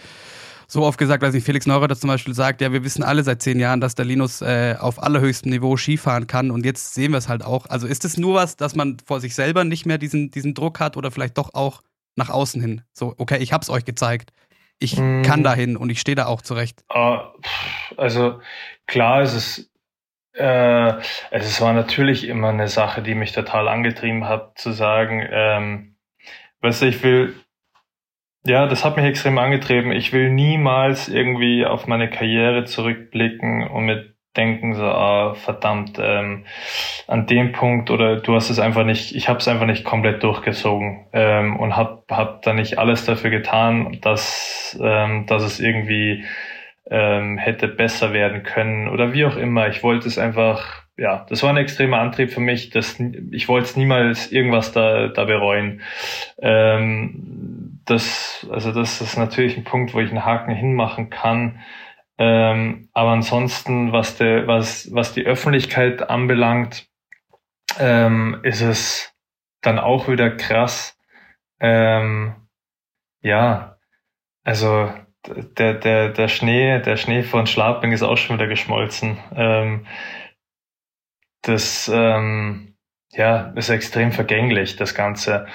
[0.67, 3.43] so oft gesagt, weiß nicht, Felix Neureuther zum Beispiel sagt, ja, wir wissen alle seit
[3.43, 7.19] zehn Jahren, dass der Linus äh, auf allerhöchstem Niveau Skifahren kann und jetzt sehen wir
[7.19, 7.67] es halt auch.
[7.67, 10.81] Also ist es nur was, dass man vor sich selber nicht mehr diesen, diesen Druck
[10.81, 11.83] hat oder vielleicht doch auch
[12.17, 12.83] nach außen hin?
[12.93, 14.33] So, okay, ich hab's euch gezeigt.
[14.79, 15.23] Ich mm.
[15.23, 16.85] kann dahin und ich stehe da auch zurecht.
[16.91, 17.33] Ah,
[17.97, 18.41] also
[18.87, 19.71] klar ist es
[20.37, 20.95] äh,
[21.31, 25.97] es war natürlich immer eine Sache, die mich total angetrieben hat, zu sagen, ähm,
[26.61, 27.35] weißt du, ich will
[28.47, 29.93] ja, das hat mich extrem angetrieben.
[29.93, 36.45] Ich will niemals irgendwie auf meine Karriere zurückblicken und mit denken so, ah, verdammt, ähm,
[37.07, 40.23] an dem Punkt oder du hast es einfach nicht, ich habe es einfach nicht komplett
[40.23, 46.25] durchgezogen ähm, und habe hab da nicht alles dafür getan, dass, ähm, dass es irgendwie
[46.91, 49.69] ähm, hätte besser werden können oder wie auch immer.
[49.69, 52.71] Ich wollte es einfach, ja, das war ein extremer Antrieb für mich.
[52.71, 55.81] Dass, ich wollte es niemals irgendwas da, da bereuen.
[56.41, 61.61] Ähm, das, also das ist natürlich ein Punkt, wo ich einen Haken hinmachen kann.
[62.19, 66.89] Ähm, aber ansonsten, was, der, was, was die Öffentlichkeit anbelangt,
[67.79, 69.15] ähm, ist es
[69.61, 70.99] dann auch wieder krass.
[71.61, 72.35] Ähm,
[73.23, 73.79] ja,
[74.45, 74.93] also
[75.27, 79.19] der, der, der Schnee, der Schnee von Schlaping ist auch schon wieder geschmolzen.
[79.35, 79.87] Ähm,
[81.43, 82.77] das ähm,
[83.11, 85.47] ja, ist extrem vergänglich, das Ganze.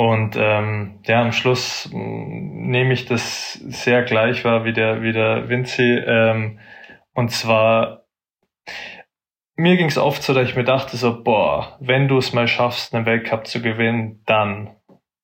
[0.00, 5.12] Und ähm, ja, am Schluss mm, nehme ich das sehr gleich wahr wie der, wie
[5.12, 5.82] der Vinci.
[5.82, 6.58] Ähm,
[7.12, 8.06] und zwar,
[9.56, 12.48] mir ging es oft so, dass ich mir dachte so, boah, wenn du es mal
[12.48, 14.74] schaffst, einen Weltcup zu gewinnen, dann,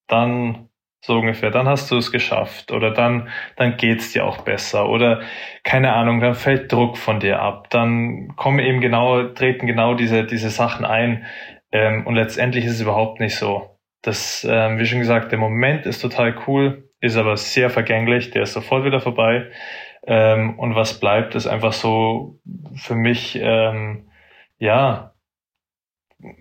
[0.08, 0.68] dann
[1.02, 5.22] so ungefähr, dann hast du es geschafft oder dann, dann geht's dir auch besser oder
[5.64, 10.24] keine Ahnung, dann fällt Druck von dir ab, dann kommen eben genau, treten genau diese,
[10.24, 11.24] diese Sachen ein
[11.72, 13.75] ähm, und letztendlich ist es überhaupt nicht so.
[14.06, 18.42] Das, ähm, wie schon gesagt, der Moment ist total cool, ist aber sehr vergänglich, der
[18.42, 19.50] ist sofort wieder vorbei.
[20.06, 22.38] Ähm, und was bleibt, ist einfach so
[22.76, 24.08] für mich, ähm,
[24.58, 25.12] ja,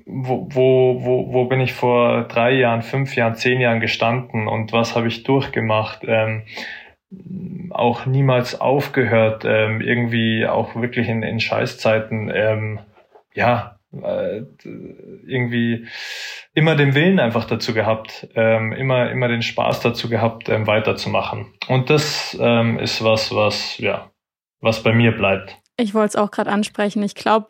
[0.05, 4.71] wo, wo, wo, wo bin ich vor drei Jahren, fünf Jahren, zehn Jahren gestanden und
[4.71, 6.03] was habe ich durchgemacht?
[6.07, 6.43] Ähm,
[7.71, 12.79] auch niemals aufgehört, ähm, irgendwie auch wirklich in, in Scheißzeiten, ähm,
[13.33, 15.87] ja, äh, irgendwie
[16.53, 21.53] immer den Willen einfach dazu gehabt, ähm, immer, immer den Spaß dazu gehabt, ähm, weiterzumachen.
[21.67, 24.11] Und das ähm, ist was, was, ja,
[24.61, 25.57] was bei mir bleibt.
[25.77, 27.03] Ich wollte es auch gerade ansprechen.
[27.03, 27.47] Ich glaube,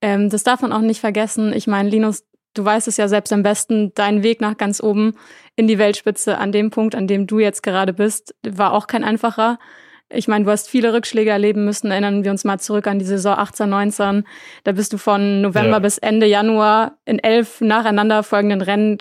[0.00, 1.52] ähm, das darf man auch nicht vergessen.
[1.52, 5.14] Ich meine, Linus, du weißt es ja selbst am besten, dein Weg nach ganz oben
[5.56, 9.04] in die Weltspitze an dem Punkt, an dem du jetzt gerade bist, war auch kein
[9.04, 9.58] einfacher.
[10.08, 11.90] Ich meine, du hast viele Rückschläge erleben müssen.
[11.90, 14.24] Erinnern wir uns mal zurück an die Saison 18, 19.
[14.62, 15.78] Da bist du von November ja.
[15.80, 18.98] bis Ende Januar in elf nacheinander folgenden Rennen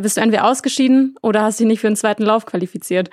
[0.00, 3.10] bist du entweder ausgeschieden oder hast dich nicht für einen zweiten Lauf qualifiziert.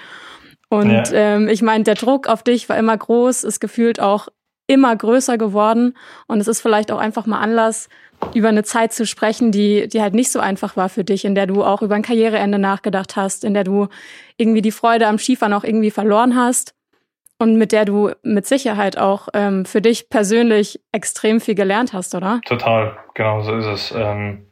[0.70, 1.04] Und ja.
[1.14, 4.28] ähm, ich meine, der Druck auf dich war immer groß, ist gefühlt auch
[4.68, 5.96] immer größer geworden.
[6.28, 7.90] Und es ist vielleicht auch einfach mal Anlass,
[8.34, 11.36] über eine Zeit zu sprechen, die, die halt nicht so einfach war für dich, in
[11.36, 13.88] der du auch über ein Karriereende nachgedacht hast, in der du
[14.38, 16.77] irgendwie die Freude am Skifahren auch irgendwie verloren hast
[17.40, 22.16] und mit der du mit Sicherheit auch ähm, für dich persönlich extrem viel gelernt hast,
[22.16, 22.42] oder?
[22.46, 23.94] Total, genau so ist es.
[23.96, 24.48] Ähm,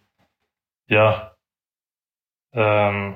[0.87, 1.35] ja,
[2.53, 3.15] ähm,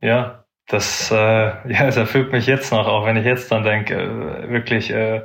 [0.00, 1.14] ja, das, äh,
[1.72, 5.22] ja, das erfüllt mich jetzt noch, auch wenn ich jetzt dann denke, äh, wirklich äh,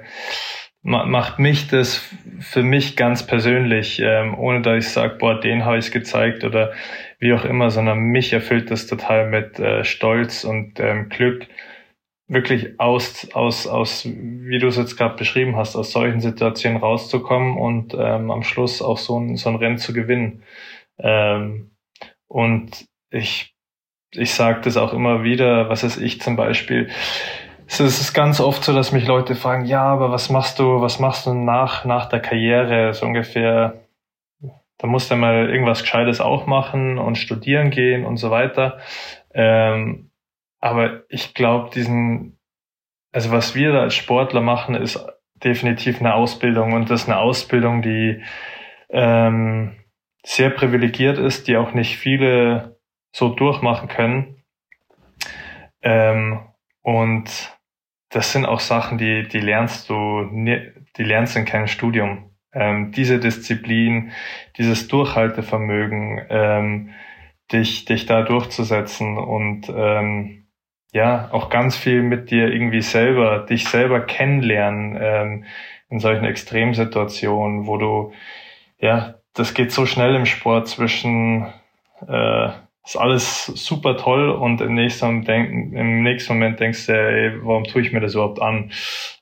[0.82, 1.98] macht mich das
[2.40, 6.74] für mich ganz persönlich, ähm, ohne dass ich sage, boah, den habe ich gezeigt oder
[7.18, 11.48] wie auch immer, sondern mich erfüllt das total mit äh, Stolz und ähm, Glück
[12.28, 17.58] wirklich aus, aus, aus, wie du es jetzt gerade beschrieben hast, aus solchen Situationen rauszukommen
[17.58, 20.44] und ähm, am Schluss auch so ein, so ein Rennen zu gewinnen.
[20.98, 21.72] Ähm,
[22.28, 23.54] und ich,
[24.12, 26.90] ich sage das auch immer wieder, was ist ich zum Beispiel,
[27.68, 31.00] es ist ganz oft so, dass mich Leute fragen, ja, aber was machst du, was
[31.00, 33.82] machst du nach, nach der Karriere, so ungefähr,
[34.78, 38.80] da musst du mal irgendwas Gescheites auch machen und studieren gehen und so weiter.
[39.34, 40.05] Ähm,
[40.66, 42.40] aber ich glaube, diesen,
[43.12, 45.00] also was wir da als Sportler machen, ist
[45.36, 48.24] definitiv eine Ausbildung und das ist eine Ausbildung, die
[48.90, 49.76] ähm,
[50.26, 52.80] sehr privilegiert ist, die auch nicht viele
[53.16, 54.44] so durchmachen können.
[55.84, 56.40] Ähm,
[56.82, 57.56] und
[58.10, 62.32] das sind auch Sachen, die, die lernst du, die lernst in keinem Studium.
[62.54, 64.14] Ähm, diese Disziplin,
[64.58, 66.90] dieses Durchhaltevermögen, ähm,
[67.52, 70.45] dich, dich da durchzusetzen und ähm,
[70.96, 75.44] ja, auch ganz viel mit dir irgendwie selber, dich selber kennenlernen ähm,
[75.90, 78.14] in solchen Extremsituationen, wo du,
[78.80, 81.48] ja, das geht so schnell im Sport zwischen
[82.08, 82.50] äh,
[82.86, 87.66] ist alles super toll und im nächsten, Moment, im nächsten Moment denkst du, ey, warum
[87.66, 88.72] tue ich mir das überhaupt an?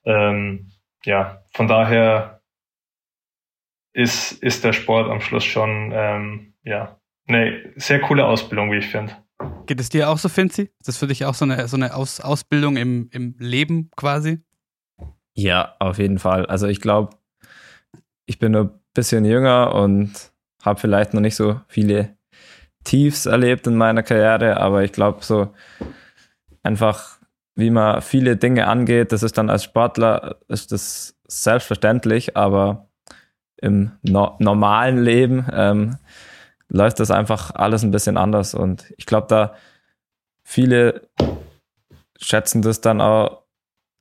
[0.05, 0.69] Ähm,
[1.05, 2.41] ja, von daher
[3.93, 8.89] ist, ist der Sport am Schluss schon ähm, ja, eine sehr coole Ausbildung, wie ich
[8.89, 9.22] finde.
[9.65, 10.71] Geht es dir auch so, Finzi?
[10.79, 14.41] Ist das für dich auch so eine, so eine Aus Ausbildung im, im Leben quasi?
[15.33, 16.45] Ja, auf jeden Fall.
[16.45, 17.15] Also ich glaube,
[18.25, 20.11] ich bin nur ein bisschen jünger und
[20.61, 22.15] habe vielleicht noch nicht so viele
[22.83, 25.53] Tiefs erlebt in meiner Karriere, aber ich glaube so
[26.61, 27.17] einfach,
[27.55, 32.89] wie man viele Dinge angeht, das ist dann als Sportler, ist das selbstverständlich, aber
[33.57, 35.97] im no normalen Leben ähm,
[36.73, 38.53] läuft das einfach alles ein bisschen anders.
[38.53, 39.53] Und ich glaube da
[40.43, 41.07] viele
[42.19, 43.43] schätzen das dann auch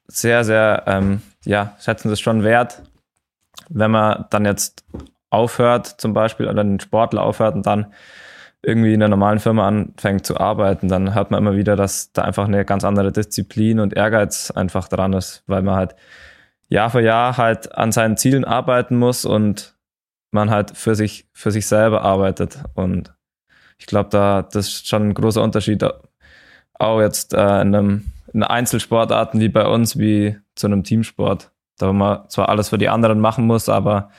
[0.09, 2.83] sehr, sehr, ähm, ja, schätzen das schon wert,
[3.69, 4.85] wenn man dann jetzt
[5.31, 7.93] aufhört zum Beispiel oder den Sportler aufhört und dann
[8.63, 12.23] irgendwie in einer normalen Firma anfängt zu arbeiten, dann hört man immer wieder, dass da
[12.23, 15.97] einfach eine ganz andere Disziplin und Ehrgeiz einfach dran ist, weil man halt
[16.69, 19.75] Jahr für Jahr halt an seinen Zielen arbeiten muss und
[20.33, 22.59] man halt für sich, für sich selber arbeitet.
[22.75, 23.15] Und
[23.79, 25.85] ich glaube, da das ist schon ein großer Unterschied,
[26.75, 31.51] auch jetzt äh, in, einem, in Einzelsportarten wie bei uns, wie zu einem Teamsport.
[31.79, 34.11] Da wo man zwar alles für die anderen machen muss, aber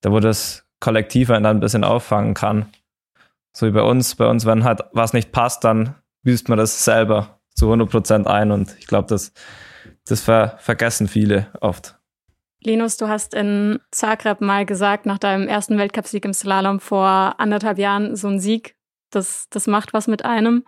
[0.00, 2.66] da wo das Kollektiv einen dann ein bisschen auffangen kann.
[3.52, 4.16] So wie bei uns.
[4.16, 8.50] Bei uns, wenn halt was nicht passt, dann büßt man das selber zu 100% ein.
[8.50, 9.32] Und ich glaube, das,
[10.06, 11.98] das ver vergessen viele oft.
[12.64, 17.78] Linus, du hast in Zagreb mal gesagt, nach deinem ersten Weltcupsieg im Slalom vor anderthalb
[17.78, 18.74] Jahren, so ein Sieg,
[19.10, 20.64] das, das macht was mit einem.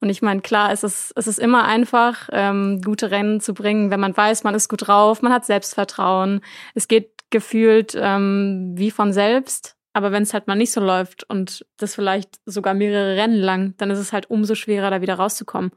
[0.00, 3.90] Und ich meine, klar, es ist, es ist immer einfach, ähm, gute Rennen zu bringen,
[3.90, 6.40] wenn man weiß, man ist gut drauf, man hat Selbstvertrauen.
[6.74, 9.76] Es geht gefühlt ähm, wie von selbst.
[9.92, 13.74] Aber wenn es halt mal nicht so läuft und das vielleicht sogar mehrere Rennen lang,
[13.78, 15.70] dann ist es halt umso schwerer, da wieder rauszukommen.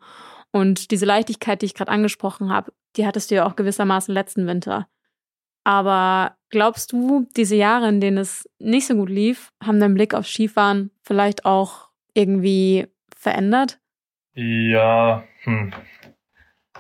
[0.52, 4.46] Und diese Leichtigkeit, die ich gerade angesprochen habe, die hattest du ja auch gewissermaßen letzten
[4.46, 4.88] Winter.
[5.70, 10.16] Aber glaubst du, diese Jahre, in denen es nicht so gut lief, haben deinen Blick
[10.16, 13.78] auf Skifahren vielleicht auch irgendwie verändert?
[14.34, 15.72] Ja, hm.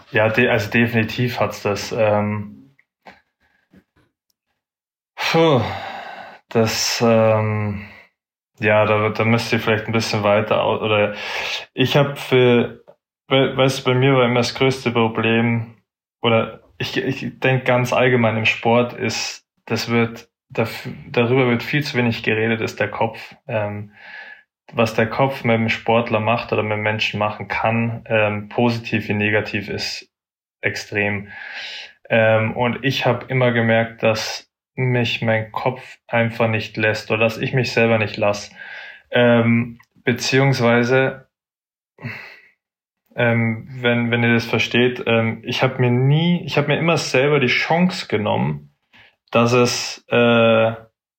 [0.09, 1.91] ja, de also definitiv hat's das.
[1.91, 2.75] Ähm,
[5.15, 5.61] puh,
[6.47, 7.87] das, ähm,
[8.59, 11.13] ja, da, da müsst ihr vielleicht ein bisschen weiter aus, oder
[11.75, 12.83] ich habe für,
[13.27, 15.75] weißt du, bei mir war immer das größte Problem,
[16.23, 21.97] oder ich, ich denke ganz allgemein im Sport ist, das wird, darüber wird viel zu
[21.97, 23.35] wenig geredet, ist der Kopf.
[23.47, 23.91] Ähm,
[24.71, 29.13] was der Kopf mit dem Sportler macht oder mit Menschen machen kann, ähm, positiv wie
[29.13, 30.09] negativ, ist
[30.61, 31.29] extrem.
[32.09, 37.37] Ähm, und ich habe immer gemerkt, dass mich mein Kopf einfach nicht lässt oder dass
[37.37, 38.51] ich mich selber nicht lasse.
[39.11, 41.27] Ähm, beziehungsweise,
[43.19, 46.95] ähm, wenn, wenn ihr das versteht, ähm, ich habe mir nie, ich habe mir immer
[46.95, 48.73] selber die Chance genommen,
[49.29, 50.73] dass es, äh,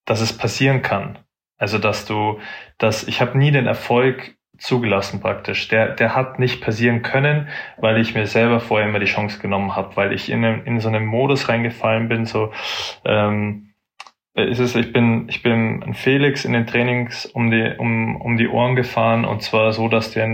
[0.06, 1.18] dass es passieren kann.
[1.58, 2.40] Also dass du,
[2.78, 5.68] dass ich habe nie den Erfolg zugelassen praktisch.
[5.68, 9.77] Der, der hat nicht passieren können, weil ich mir selber vorher immer die Chance genommen
[9.77, 12.50] habe, weil ich in, in so einen Modus reingefallen bin, so
[13.04, 13.75] ähm,
[14.35, 18.48] ist es, ich bin, ich bin Felix in den Trainings um die, um, um die
[18.48, 20.25] Ohren gefahren und zwar so, dass der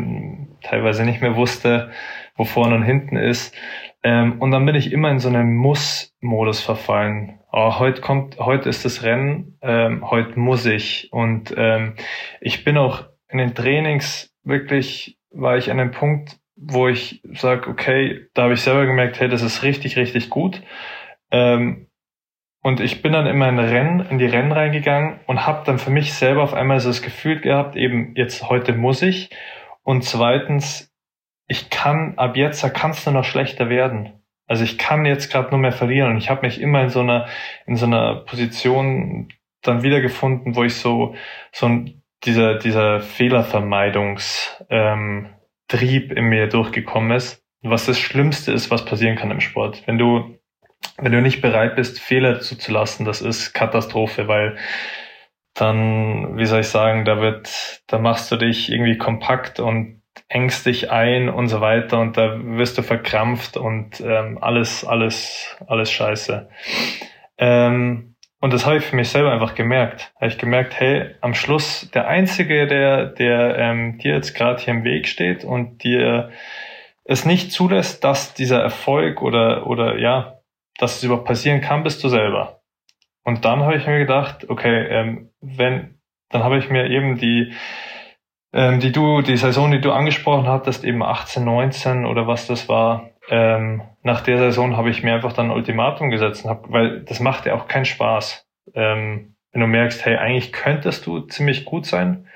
[0.67, 1.91] teilweise nicht mehr wusste,
[2.37, 3.55] wo vorne und hinten ist.
[4.03, 7.41] Ähm, und dann bin ich immer in so einen Muss-Modus verfallen.
[7.53, 11.09] Oh, heute kommt, heute ist das Rennen, ähm, heute muss ich.
[11.13, 11.95] Und ähm,
[12.41, 17.69] ich bin auch in den Trainings wirklich war ich an einem Punkt, wo ich sage,
[17.69, 20.63] okay, da habe ich selber gemerkt, hey, das ist richtig, richtig gut.
[21.31, 21.89] Ähm,
[22.63, 25.91] und ich bin dann immer in Rennen, in die Rennen reingegangen und habe dann für
[25.91, 29.31] mich selber auf einmal so das Gefühl gehabt, eben jetzt heute muss ich.
[29.87, 30.93] Und zweitens,
[31.47, 34.15] ich kann, ab jetzt, da kann es nur noch schlechter werden.
[34.49, 37.01] Also ich kann jetzt gerade nur mehr verlieren und ich habe mich immer in so
[37.01, 37.29] einer
[37.67, 39.29] in so einer Position
[39.63, 41.15] dann wiedergefunden, wo ich so
[41.53, 47.45] so ein, dieser dieser Fehlervermeidungstrieb ähm, in mir durchgekommen ist.
[47.63, 49.85] Was das Schlimmste ist, was passieren kann im Sport.
[49.87, 50.37] Wenn du
[50.99, 54.57] wenn du nicht bereit bist, Fehler zuzulassen, das ist Katastrophe, weil
[55.57, 60.67] dann, wie soll ich sagen, da wird, da machst du dich irgendwie kompakt und engst
[60.67, 65.91] dich ein und so weiter und da wirst du verkrampft und ähm, alles, alles, alles
[65.91, 66.49] scheiße.
[67.39, 70.13] Ähm, und das habe ich für mich selber einfach gemerkt.
[70.17, 74.75] Habe ich gemerkt, hey, am Schluss der Einzige, der, der ähm, dir jetzt gerade hier
[74.75, 76.31] im Weg steht und dir
[77.05, 80.41] es nicht zulässt, dass dieser Erfolg oder, oder ja,
[80.79, 82.61] dass es überhaupt passieren kann, bist du selber.
[83.25, 85.99] Und dann habe ich mir gedacht, okay, ähm, wenn,
[86.31, 87.53] dann habe ich mir eben die,
[88.53, 92.69] ähm, die du, die Saison, die du angesprochen hattest, eben 18, 19 oder was das
[92.69, 96.71] war, ähm, nach der Saison habe ich mir einfach dann ein Ultimatum gesetzt, und hab,
[96.71, 98.47] weil das macht ja auch keinen Spaß.
[98.75, 102.29] Ähm, wenn du merkst, hey, eigentlich könntest du ziemlich gut sein,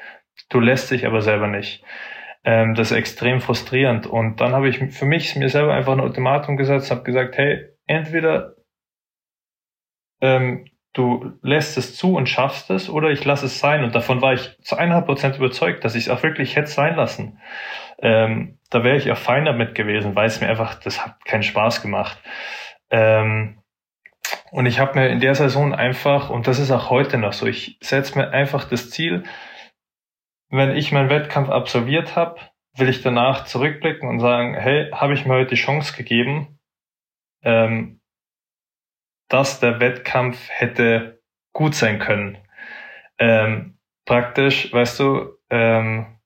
[0.49, 1.85] du lässt dich aber selber nicht.
[2.45, 4.07] Ähm, das ist extrem frustrierend.
[4.07, 7.69] Und dann habe ich für mich mir selber einfach ein Ultimatum gesetzt, habe gesagt, hey,
[7.87, 8.55] entweder
[10.21, 13.85] ähm, du lässt es zu und schaffst es oder ich lasse es sein.
[13.85, 16.97] Und davon war ich zu 100 Prozent überzeugt, dass ich es auch wirklich hätte sein
[16.97, 17.39] lassen.
[17.99, 21.43] Ähm, da wäre ich auch fein damit gewesen, weil es mir einfach, das hat keinen
[21.43, 22.19] Spaß gemacht.
[22.91, 23.63] Ähm,
[24.51, 27.47] und ich habe mir in der Saison einfach, und das ist auch heute noch so,
[27.47, 29.23] ich setze mir einfach das Ziel,
[30.49, 32.41] wenn ich meinen Wettkampf absolviert habe,
[32.77, 36.59] will ich danach zurückblicken und sagen, hey, habe ich mir heute die Chance gegeben,
[37.43, 38.00] ähm,
[39.31, 41.23] dass der Wettkampf hätte
[41.53, 42.37] gut sein können.
[43.19, 46.19] Ähm, praktisch, weißt du, ähm,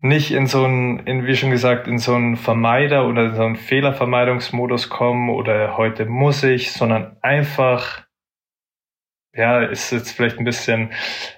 [0.00, 3.56] nicht in so ein, in, wie schon gesagt, in so einen Vermeider oder so einen
[3.56, 8.06] Fehlervermeidungsmodus kommen oder heute muss ich, sondern einfach,
[9.34, 10.90] ja, ist jetzt vielleicht ein bisschen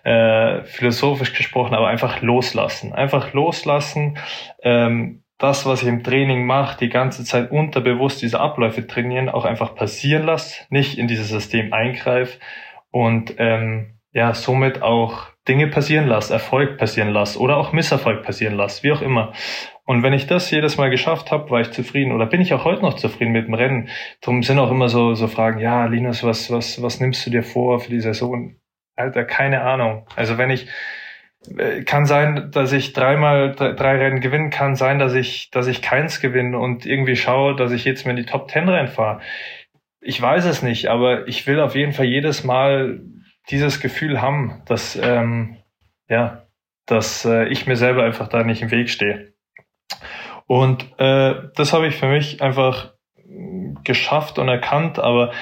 [0.04, 2.92] äh, philosophisch gesprochen, aber einfach loslassen.
[2.92, 4.16] Einfach loslassen,
[4.62, 9.44] ähm, das, was ich im Training mache, die ganze Zeit unterbewusst diese Abläufe trainieren, auch
[9.44, 12.38] einfach passieren lasse, nicht in dieses System eingreife
[12.90, 18.54] und ähm, ja, somit auch Dinge passieren lasse, Erfolg passieren lasse oder auch Misserfolg passieren
[18.54, 19.32] lasse, wie auch immer.
[19.84, 22.64] Und wenn ich das jedes Mal geschafft habe, war ich zufrieden oder bin ich auch
[22.64, 23.88] heute noch zufrieden mit dem Rennen.
[24.20, 27.42] Darum sind auch immer so, so Fragen, ja, Linus, was, was, was nimmst du dir
[27.42, 28.54] vor für die Saison?
[28.94, 30.06] Alter, keine Ahnung.
[30.14, 30.68] Also wenn ich,
[31.86, 36.20] kann sein, dass ich dreimal drei Rennen gewinnen kann, sein, dass ich, dass ich keins
[36.20, 39.20] gewinne und irgendwie schaue, dass ich jetzt mir in die Top Ten reinfahre.
[40.00, 43.00] Ich weiß es nicht, aber ich will auf jeden Fall jedes Mal
[43.50, 45.56] dieses Gefühl haben, dass ähm,
[46.08, 46.46] ja,
[46.86, 49.32] dass äh, ich mir selber einfach da nicht im Weg stehe.
[50.46, 52.92] Und äh, das habe ich für mich einfach
[53.84, 55.32] geschafft und erkannt, aber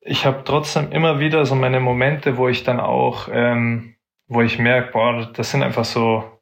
[0.00, 3.93] ich habe trotzdem immer wieder so meine Momente, wo ich dann auch ähm,
[4.26, 6.40] wo ich merke, boah, das sind einfach so,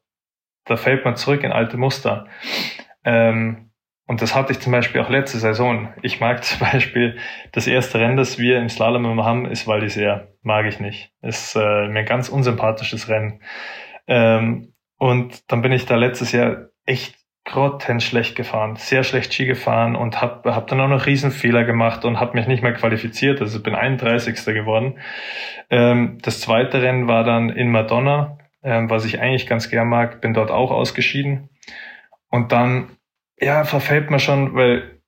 [0.65, 2.27] da fällt man zurück in alte Muster.
[3.03, 3.71] Ähm,
[4.05, 5.93] und das hatte ich zum Beispiel auch letzte Saison.
[6.01, 7.17] Ich mag zum Beispiel
[7.51, 10.27] das erste Rennen, das wir im Slalom immer haben, ist Val d'Isère.
[10.41, 11.13] Mag ich nicht.
[11.21, 13.41] Ist äh, mir ein ganz unsympathisches Rennen.
[14.07, 17.15] Ähm, und dann bin ich da letztes Jahr echt
[17.45, 22.19] grottenschlecht gefahren, sehr schlecht Ski gefahren und habe hab dann auch noch Riesenfehler gemacht und
[22.19, 23.41] habe mich nicht mehr qualifiziert.
[23.41, 24.45] Also bin 31.
[24.45, 24.97] geworden.
[25.69, 30.21] Ähm, das zweite Rennen war dann in Madonna, ähm, was ich eigentlich ganz gern mag,
[30.21, 31.49] bin dort auch ausgeschieden.
[32.29, 32.89] Und dann,
[33.39, 35.01] ja, verfällt man schon, weil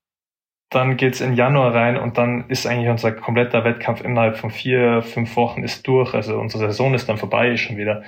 [0.69, 5.01] dann geht's in Januar rein und dann ist eigentlich unser kompletter Wettkampf innerhalb von vier,
[5.03, 6.13] fünf Wochen ist durch.
[6.13, 8.03] Also unsere Saison ist dann vorbei schon wieder.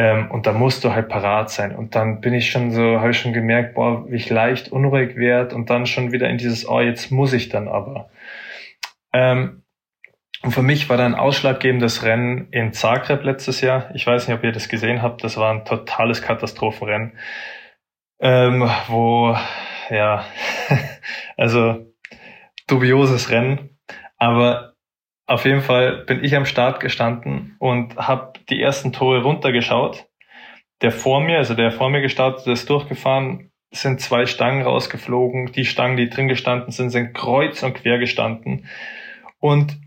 [0.00, 1.76] Ähm, und da musst du halt parat sein.
[1.76, 5.14] Und dann bin ich schon so, habe ich schon gemerkt, boah, wie ich leicht unruhig
[5.16, 8.08] werde und dann schon wieder in dieses, oh, jetzt muss ich dann aber.
[9.12, 9.62] Ähm,
[10.42, 13.90] und für mich war dann ausschlaggebendes Rennen in Zagreb letztes Jahr.
[13.94, 15.22] Ich weiß nicht, ob ihr das gesehen habt.
[15.22, 17.18] Das war ein totales Katastrophenrennen,
[18.20, 19.36] ähm, wo,
[19.90, 20.24] ja,
[21.36, 21.92] also
[22.66, 23.76] dubioses Rennen.
[24.16, 24.69] Aber
[25.30, 30.08] auf jeden Fall bin ich am Start gestanden und habe die ersten Tore runtergeschaut.
[30.82, 35.52] Der vor mir, also der vor mir gestartet ist, durchgefahren, sind zwei Stangen rausgeflogen.
[35.52, 38.66] Die Stangen, die drin gestanden sind, sind kreuz und quer gestanden.
[39.38, 39.78] Und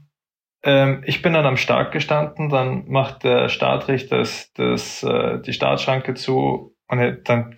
[0.64, 5.52] ähm, ich bin dann am Start gestanden, dann macht der Startrichter das, das, äh, die
[5.52, 7.56] Startschranke zu und dann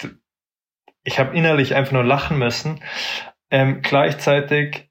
[1.03, 2.79] ich habe innerlich einfach nur lachen müssen.
[3.51, 4.84] Ähm, gleichzeitig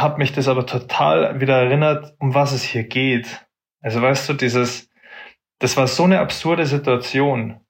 [0.00, 3.46] hat mich das aber total wieder erinnert, um was es hier geht.
[3.80, 4.90] Also weißt du, dieses,
[5.58, 7.60] das war so eine absurde Situation.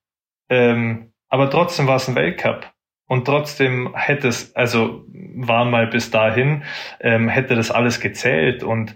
[0.49, 2.73] Ähm, aber trotzdem war es ein Weltcup.
[3.07, 6.65] Und trotzdem hätte es, also war mal bis dahin,
[7.01, 8.63] ähm, hätte das alles gezählt.
[8.63, 8.95] Und,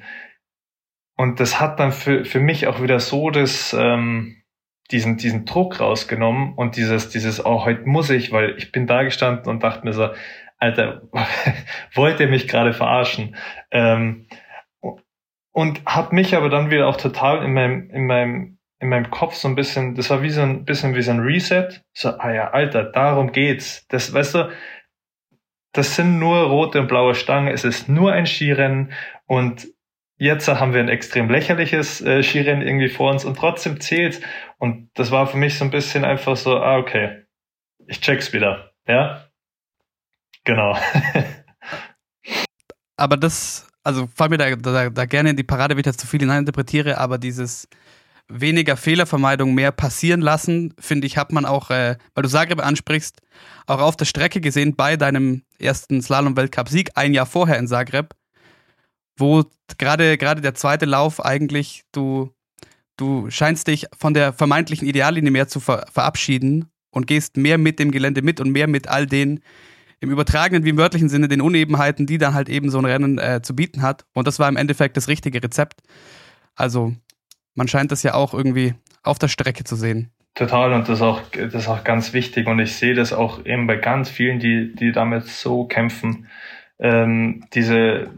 [1.16, 4.42] und das hat dann für, für mich auch wieder so das, ähm,
[4.90, 9.02] diesen, diesen Druck rausgenommen und dieses, dieses, oh, heute muss ich, weil ich bin da
[9.02, 10.10] gestanden und dachte mir so,
[10.62, 11.02] Alter,
[11.94, 13.34] wollt ihr mich gerade verarschen?
[13.72, 14.28] Ähm,
[15.50, 19.34] und hat mich aber dann wieder auch total in meinem, in meinem, in meinem Kopf
[19.34, 21.68] so ein bisschen, das war wie so ein bisschen wie so ein Reset.
[21.92, 23.86] So, ah ja, Alter, darum geht's.
[23.88, 24.52] Das, weißt du,
[25.72, 28.92] das sind nur rote und blaue Stangen, es ist nur ein Skirennen
[29.26, 29.66] und
[30.16, 34.20] jetzt haben wir ein extrem lächerliches äh, Skirennen irgendwie vor uns und trotzdem zählt's.
[34.58, 37.24] Und das war für mich so ein bisschen einfach so, ah, okay,
[37.88, 38.72] ich check's wieder.
[38.86, 39.26] Ja,
[40.44, 40.76] Genau.
[42.96, 45.96] aber das, also fall mir da, da, da gerne in die Parade, wenn ich das
[45.96, 47.68] zu viel hineininterpretiere, aber dieses
[48.28, 53.20] weniger Fehlervermeidung, mehr passieren lassen, finde ich, hat man auch, äh, weil du Zagreb ansprichst,
[53.66, 58.14] auch auf der Strecke gesehen bei deinem ersten Slalom-Weltcup-Sieg ein Jahr vorher in Zagreb,
[59.18, 59.44] wo
[59.78, 62.32] gerade gerade der zweite Lauf eigentlich du
[62.96, 67.78] du scheinst dich von der vermeintlichen Ideallinie mehr zu ver verabschieden und gehst mehr mit
[67.78, 69.40] dem Gelände mit und mehr mit all den
[70.02, 73.18] im übertragenen wie im wörtlichen Sinne den Unebenheiten, die dann halt eben so ein Rennen
[73.18, 74.04] äh, zu bieten hat.
[74.12, 75.80] Und das war im Endeffekt das richtige Rezept.
[76.56, 76.92] Also
[77.54, 78.74] man scheint das ja auch irgendwie
[79.04, 80.10] auf der Strecke zu sehen.
[80.34, 83.44] Total und das ist auch, das ist auch ganz wichtig und ich sehe das auch
[83.44, 86.26] eben bei ganz vielen, die, die damit so kämpfen.
[86.80, 88.10] Ähm, diese,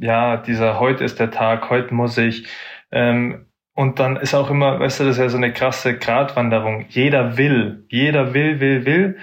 [0.00, 2.46] ja, dieser heute ist der Tag, heute muss ich.
[2.92, 6.84] Ähm, und dann ist auch immer, weißt du, das ist ja so eine krasse Gratwanderung.
[6.90, 9.18] Jeder will, jeder will, will, will.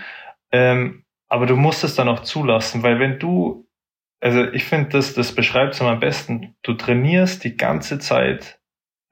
[0.51, 1.01] Ähm,
[1.31, 3.65] aber du musst es dann auch zulassen, weil wenn du,
[4.19, 8.59] also ich finde, das, das beschreibt es am besten, du trainierst die ganze Zeit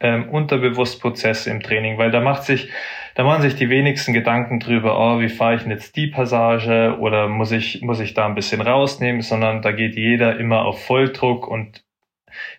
[0.01, 2.69] ähm, unterbewusst Prozesse im Training, weil da macht sich,
[3.15, 6.97] da machen sich die wenigsten Gedanken drüber, oh, wie fahre ich denn jetzt die Passage
[6.99, 10.83] oder muss ich, muss ich da ein bisschen rausnehmen, sondern da geht jeder immer auf
[10.85, 11.85] Volldruck und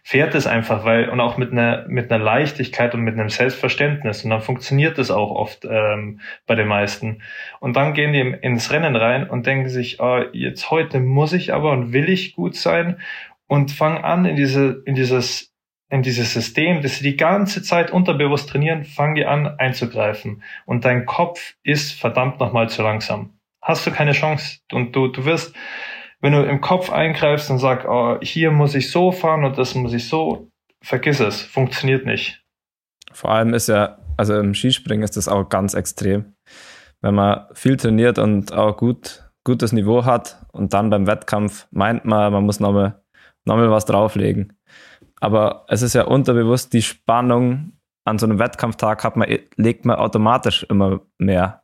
[0.03, 4.24] fährt es einfach, weil und auch mit einer mit einer Leichtigkeit und mit einem Selbstverständnis.
[4.24, 7.22] Und dann funktioniert es auch oft ähm, bei den meisten.
[7.61, 11.53] Und dann gehen die ins Rennen rein und denken sich, oh, jetzt heute muss ich
[11.53, 12.99] aber und will ich gut sein.
[13.47, 15.53] Und fangen an in diese in dieses
[15.91, 20.43] in dieses System, das sie die ganze Zeit unterbewusst trainieren, fangen die an einzugreifen.
[20.64, 23.35] Und dein Kopf ist verdammt nochmal zu langsam.
[23.61, 24.61] Hast du keine Chance.
[24.72, 25.55] Und du du wirst
[26.21, 29.75] wenn du im Kopf eingreifst und sagst, oh, hier muss ich so fahren und das
[29.75, 30.51] muss ich so,
[30.83, 32.45] vergiss es, funktioniert nicht.
[33.12, 36.35] Vor allem ist ja, also im Skispringen ist das auch ganz extrem.
[37.01, 42.05] Wenn man viel trainiert und auch gut, gutes Niveau hat und dann beim Wettkampf meint
[42.05, 43.03] man, man muss nochmal
[43.47, 44.53] noch mal was drauflegen.
[45.21, 47.73] Aber es ist ja unterbewusst die Spannung
[48.05, 51.62] an so einem Wettkampftag hat man, legt man automatisch immer mehr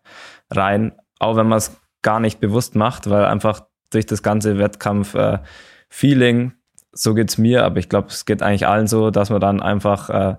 [0.50, 6.52] rein, auch wenn man es gar nicht bewusst macht, weil einfach durch das ganze Wettkampf-Feeling.
[6.92, 10.10] So geht's mir, aber ich glaube, es geht eigentlich allen so, dass man dann einfach
[10.10, 10.36] äh,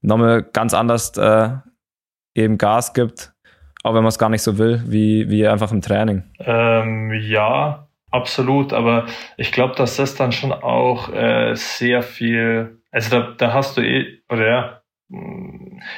[0.00, 1.50] nochmal ganz anders äh,
[2.34, 3.32] eben Gas gibt,
[3.84, 6.24] auch wenn man es gar nicht so will, wie, wie einfach im Training.
[6.40, 13.10] Ähm, ja, absolut, aber ich glaube, dass das dann schon auch äh, sehr viel, also
[13.10, 14.82] da, da hast du eh, oder ja,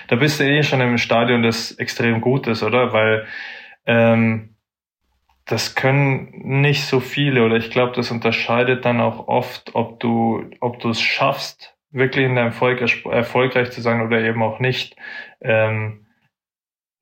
[0.09, 2.93] da bist du eh schon im Stadion, das extrem gut ist, oder?
[2.93, 3.27] Weil
[3.87, 4.54] ähm,
[5.47, 6.31] das können
[6.61, 10.91] nicht so viele oder ich glaube, das unterscheidet dann auch oft, ob du, ob du
[10.91, 14.97] es schaffst, wirklich in deinem Erfolg erfolgreich zu sein oder eben auch nicht.
[15.41, 16.07] Ähm,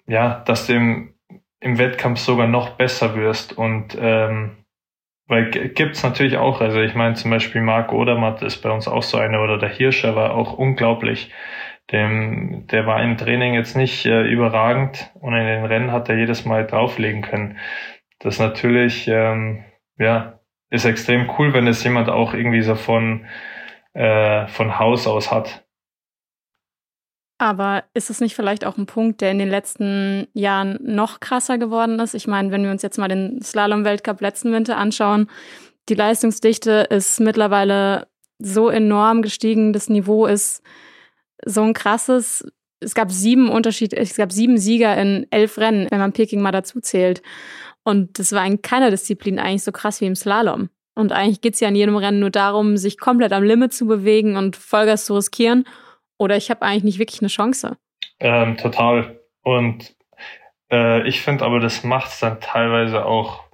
[0.07, 1.15] ja, dass du im,
[1.61, 4.57] im Wettkampf sogar noch besser wirst und ähm,
[5.29, 9.05] weil gibt's natürlich auch, also ich meine zum Beispiel Marco Odermatt ist bei uns auch
[9.05, 11.31] so einer oder der Hirscher war auch unglaublich.
[11.91, 16.17] Dem, der war im Training jetzt nicht äh, überragend und in den Rennen hat er
[16.17, 17.59] jedes Mal drauflegen können
[18.23, 19.65] das natürlich, ähm,
[19.99, 23.27] ja, ist extrem cool, wenn es jemand auch irgendwie so von,
[23.93, 25.65] äh, von Haus aus hat.
[27.39, 31.59] Aber ist es nicht vielleicht auch ein Punkt, der in den letzten Jahren noch krasser
[31.59, 32.15] geworden ist?
[32.15, 35.29] Ich meine, wenn wir uns jetzt mal den Slalom-Weltcup letzten Winter anschauen,
[35.89, 38.07] die Leistungsdichte ist mittlerweile
[38.39, 40.63] so enorm gestiegen, das Niveau ist
[41.45, 42.47] so ein krasses.
[42.79, 46.53] Es gab sieben Unterschied, es gab sieben Sieger in elf Rennen, wenn man Peking mal
[46.53, 47.23] dazu zählt.
[47.85, 50.69] Und das war in keiner Disziplin eigentlich so krass wie im Slalom.
[50.95, 54.37] Und eigentlich geht's ja in jedem Rennen nur darum, sich komplett am Limit zu bewegen
[54.37, 55.65] und Vollgas zu riskieren.
[56.19, 57.77] Oder ich habe eigentlich nicht wirklich eine Chance.
[58.21, 59.19] Ähm, total.
[59.43, 59.95] Und
[60.73, 63.45] Äh, ich finde aber, das macht es dann teilweise auch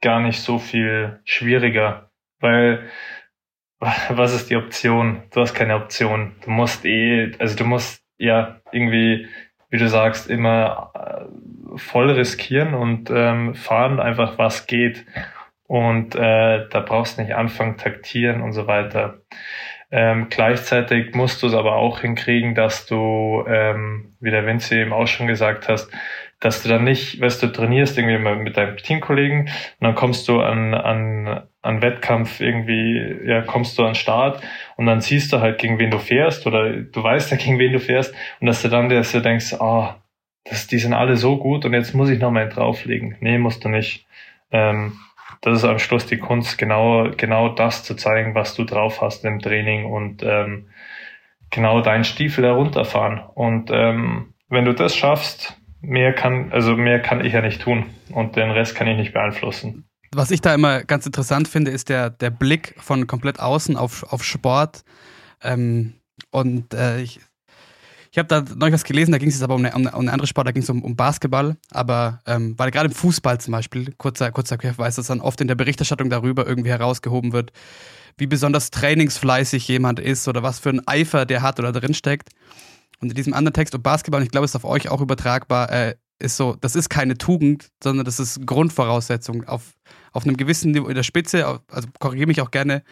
[0.00, 2.88] gar nicht so viel schwieriger, weil
[3.80, 5.24] was ist die Option?
[5.32, 6.36] Du hast keine Option.
[6.44, 9.26] Du musst eh, also du musst ja irgendwie,
[9.70, 15.06] wie du sagst, immer äh, voll riskieren und ähm, fahren einfach, was geht.
[15.66, 19.18] Und äh, da brauchst du nicht anfangen, taktieren und so weiter.
[19.92, 24.92] Ähm, gleichzeitig musst du es aber auch hinkriegen, dass du, ähm, wie der Vinci eben
[24.92, 25.90] auch schon gesagt hast,
[26.40, 29.50] dass du dann nicht, weißt du, trainierst irgendwie mit deinem Teamkollegen und
[29.80, 34.40] dann kommst du an, an, an Wettkampf irgendwie, ja, kommst du an Start
[34.80, 37.74] und dann siehst du halt, gegen wen du fährst oder du weißt ja, gegen wen
[37.74, 39.96] du fährst und dass du dann dass du denkst, ah,
[40.48, 43.14] oh, die sind alle so gut und jetzt muss ich noch mal drauflegen.
[43.20, 44.06] Nee, musst du nicht.
[44.50, 44.94] Ähm,
[45.42, 49.22] das ist am Schluss die Kunst, genau, genau das zu zeigen, was du drauf hast
[49.26, 50.70] im Training und ähm,
[51.50, 53.20] genau deinen Stiefel herunterfahren.
[53.34, 57.84] Und ähm, wenn du das schaffst, mehr kann, also mehr kann ich ja nicht tun
[58.14, 59.89] und den Rest kann ich nicht beeinflussen.
[60.12, 64.02] Was ich da immer ganz interessant finde, ist der, der Blick von komplett außen auf,
[64.12, 64.82] auf Sport.
[65.42, 65.94] Ähm,
[66.30, 67.20] und äh, ich,
[68.10, 70.12] ich habe da neulich was gelesen, da ging es jetzt aber um eine, um eine
[70.12, 73.52] andere Sport, da ging es um, um Basketball, aber ähm, weil gerade im Fußball zum
[73.52, 77.52] Beispiel, kurzer, kurzer Querverweis, dass dann oft in der Berichterstattung darüber irgendwie herausgehoben wird,
[78.18, 82.30] wie besonders trainingsfleißig jemand ist oder was für ein Eifer der hat oder drinsteckt.
[83.00, 85.00] Und in diesem anderen Text um Basketball, und ich glaube, es ist auf euch auch
[85.00, 89.44] übertragbar, äh, ist so, das ist keine Tugend, sondern das ist Grundvoraussetzung.
[89.44, 89.72] Auf,
[90.12, 92.82] auf einem gewissen Niveau in der Spitze, also korrigiere mich auch gerne,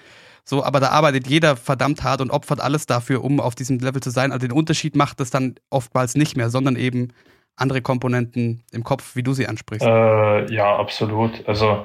[0.48, 4.02] so, aber da arbeitet jeder verdammt hart und opfert alles dafür, um auf diesem Level
[4.02, 4.32] zu sein.
[4.32, 7.12] Also den Unterschied macht es dann oftmals nicht mehr, sondern eben
[7.54, 9.86] andere Komponenten im Kopf, wie du sie ansprichst.
[9.86, 11.46] Äh, ja, absolut.
[11.46, 11.84] Also,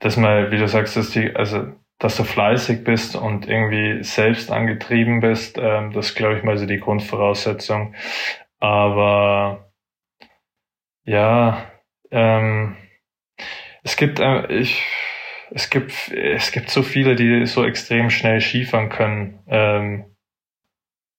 [0.00, 1.68] dass mal, wie du sagst, dass die, also
[2.00, 6.66] dass du fleißig bist und irgendwie selbst angetrieben bist, ähm, das glaube ich mal so
[6.66, 7.94] die Grundvoraussetzung.
[8.58, 9.70] Aber
[11.04, 11.70] ja,
[12.10, 12.76] ähm,
[13.84, 14.82] es gibt, äh, ich,
[15.50, 19.38] es gibt, es gibt so viele, die so extrem schnell Skifahren können.
[19.46, 20.04] Ähm,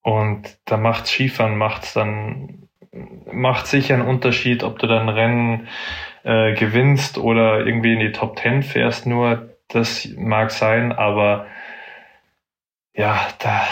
[0.02, 2.68] und da macht Skifahren macht's dann
[3.32, 5.68] macht sicher einen Unterschied, ob du dann Rennen
[6.24, 9.06] äh, gewinnst oder irgendwie in die Top Ten fährst.
[9.06, 11.48] Nur das mag sein, aber
[12.94, 13.68] ja, da,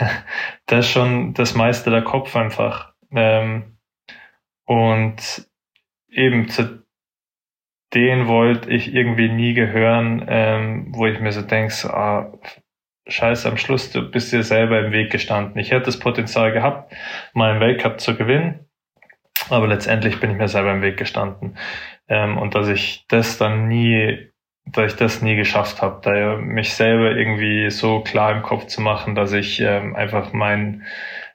[0.66, 2.92] da ist schon das meiste der Kopf einfach.
[3.10, 3.78] Ähm,
[4.66, 5.48] und
[6.10, 6.82] eben zu
[7.94, 12.32] denen wollte ich irgendwie nie gehören, ähm, wo ich mir so denke, so, ah,
[13.06, 15.58] scheiße, am Schluss, du bist dir selber im Weg gestanden.
[15.58, 16.92] Ich hätte das Potenzial gehabt,
[17.32, 18.66] mal einen Weltcup zu gewinnen,
[19.48, 21.56] aber letztendlich bin ich mir selber im Weg gestanden.
[22.08, 24.30] Ähm, und dass ich das dann nie
[24.72, 28.80] da ich das nie geschafft habe, da mich selber irgendwie so klar im Kopf zu
[28.80, 30.84] machen, dass ich ähm, einfach mein,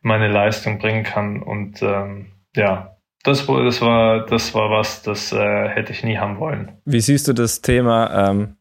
[0.01, 1.41] meine Leistung bringen kann.
[1.41, 2.92] Und ähm, ja,
[3.23, 6.77] das, das war das war was, das äh, hätte ich nie haben wollen.
[6.85, 8.29] Wie siehst du das Thema?
[8.29, 8.57] Ähm,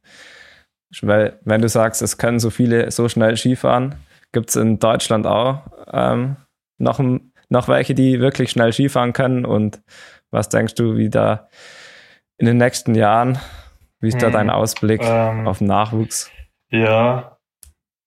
[1.01, 3.97] weil wenn du sagst, es können so viele so schnell Skifahren,
[4.33, 6.37] gibt es in Deutschland auch ähm,
[6.79, 7.01] noch,
[7.49, 9.45] noch welche, die wirklich schnell Skifahren können?
[9.45, 9.83] Und
[10.31, 11.49] was denkst du, wie da
[12.39, 13.39] in den nächsten Jahren
[14.03, 16.31] wie ist hm, da dein Ausblick ähm, auf den Nachwuchs?
[16.71, 17.39] Ja,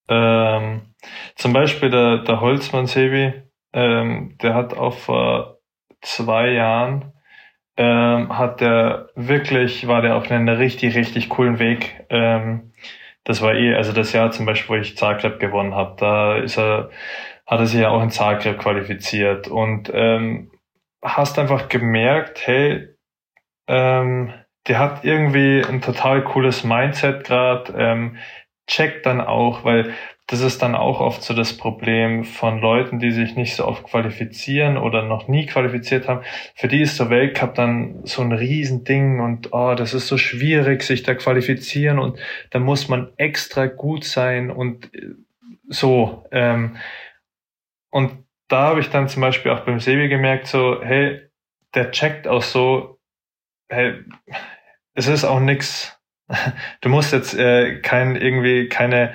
[0.10, 0.94] ähm,
[1.36, 3.34] zum Beispiel der, der Holzmann Sebi,
[3.74, 5.55] ähm, der hat auch vor
[6.02, 7.14] zwei Jahren
[7.78, 12.06] ähm, hat der wirklich, war der auf einem richtig, richtig coolen Weg.
[12.10, 12.74] Ähm,
[13.24, 16.58] das war eh, also das Jahr zum Beispiel, wo ich Zagreb gewonnen habe, da ist
[16.58, 16.90] er,
[17.46, 20.52] hat er sich ja auch in Zagreb qualifiziert und ähm,
[21.04, 22.88] hast einfach gemerkt, hey,
[23.68, 24.34] ähm,
[24.68, 28.18] der hat irgendwie ein total cooles Mindset gerade, ähm,
[28.68, 29.94] checkt dann auch, weil
[30.28, 33.84] das ist dann auch oft so das Problem von Leuten, die sich nicht so oft
[33.84, 36.24] qualifizieren oder noch nie qualifiziert haben.
[36.56, 40.82] Für die ist der Weltcup dann so ein Riesending und oh, das ist so schwierig,
[40.82, 42.18] sich da qualifizieren und
[42.50, 45.14] da muss man extra gut sein und äh,
[45.68, 46.26] so.
[46.32, 46.78] Ähm,
[47.92, 51.22] und da habe ich dann zum Beispiel auch beim Sebi gemerkt, so, hey,
[51.76, 53.00] der checkt auch so,
[53.70, 53.94] hey,
[54.96, 55.92] es ist auch nix.
[56.82, 59.14] Du musst jetzt äh, kein irgendwie keine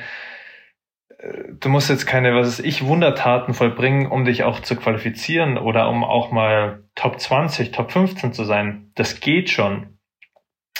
[1.22, 5.88] du musst jetzt keine, was ist ich, Wundertaten vollbringen, um dich auch zu qualifizieren oder
[5.88, 8.90] um auch mal Top 20, Top 15 zu sein.
[8.94, 9.98] Das geht schon.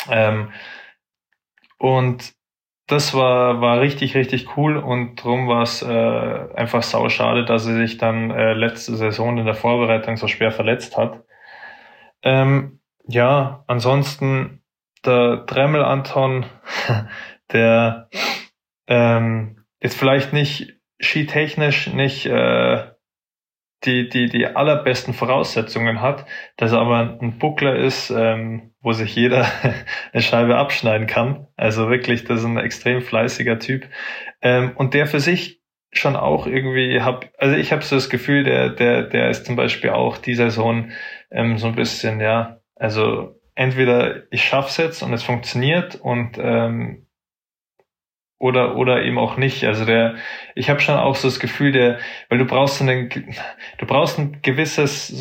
[0.09, 0.53] Ähm,
[1.79, 2.33] und
[2.87, 7.67] das war, war richtig, richtig cool und drum war es äh, einfach sau schade, dass
[7.67, 11.23] er sich dann äh, letzte Saison in der Vorbereitung so schwer verletzt hat.
[12.23, 14.63] Ähm, ja, ansonsten
[15.05, 16.47] der Dremel Anton,
[17.53, 18.09] der
[18.89, 22.91] ähm, jetzt vielleicht nicht skitechnisch nicht äh,
[23.85, 26.27] die, die, die allerbesten Voraussetzungen hat,
[26.57, 29.47] dass er aber ein Buckler ist, ähm, wo sich jeder
[30.13, 31.47] eine Scheibe abschneiden kann.
[31.57, 33.87] Also wirklich, das ist ein extrem fleißiger Typ.
[34.43, 35.61] Ähm, und der für sich
[35.93, 39.57] schon auch irgendwie hab, also ich habe so das Gefühl, der, der, der ist zum
[39.57, 40.93] Beispiel auch dieser Sohn
[41.31, 47.07] ähm, so ein bisschen, ja, also entweder ich schaff's jetzt und es funktioniert und ähm,
[48.41, 49.65] oder oder eben auch nicht.
[49.65, 50.17] Also der,
[50.57, 53.11] ich habe schon auch so das Gefühl, der, weil du brauchst so einen,
[53.79, 55.15] du brauchst ein gewisses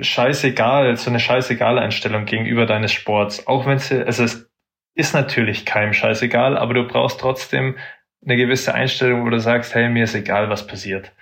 [0.00, 3.46] scheißegal, so eine scheißegal Einstellung gegenüber deines Sports.
[3.46, 4.50] Auch wenn es, also es
[4.94, 7.76] ist natürlich keinem scheißegal, aber du brauchst trotzdem
[8.24, 11.12] eine gewisse Einstellung, wo du sagst, hey, mir ist egal, was passiert.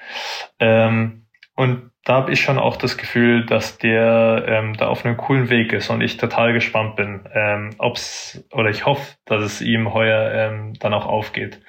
[0.60, 1.26] Ähm,
[1.56, 5.50] und da habe ich schon auch das Gefühl, dass der ähm, da auf einem coolen
[5.50, 9.92] Weg ist und ich total gespannt bin, ähm, ob's oder ich hoffe, dass es ihm
[9.92, 11.60] heuer ähm, dann auch aufgeht.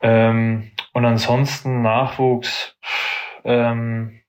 [0.00, 2.78] Ähm, und ansonsten Nachwuchs,
[3.44, 4.22] ähm,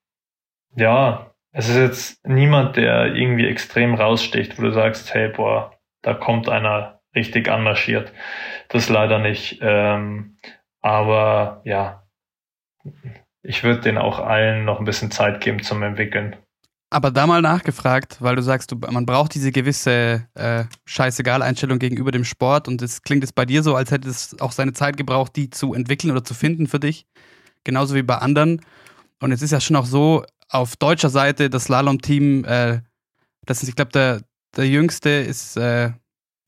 [0.75, 6.13] ja, es ist jetzt niemand, der irgendwie extrem raussticht, wo du sagst, hey, boah, da
[6.13, 8.11] kommt einer richtig anmarschiert.
[8.67, 9.59] Das leider nicht.
[9.61, 10.37] Ähm,
[10.81, 12.03] aber ja,
[13.47, 16.35] ich würde den auch allen noch ein bisschen Zeit geben zum Entwickeln.
[16.89, 22.11] Aber da mal nachgefragt, weil du sagst, du, man braucht diese gewisse äh, Scheißegal-Einstellung gegenüber
[22.11, 24.95] dem Sport und es klingt jetzt bei dir so, als hätte es auch seine Zeit
[24.95, 27.05] gebraucht, die zu entwickeln oder zu finden für dich.
[27.63, 28.61] Genauso wie bei anderen.
[29.19, 32.81] Und es ist ja schon auch so, auf deutscher Seite das Slalom-Team, äh,
[33.45, 34.21] das ist, ich glaube, der,
[34.55, 35.91] der jüngste ist äh,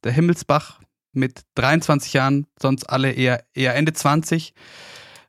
[0.04, 0.80] der Himmelsbach
[1.14, 4.54] mit 23 Jahren, sonst alle eher, eher Ende 20.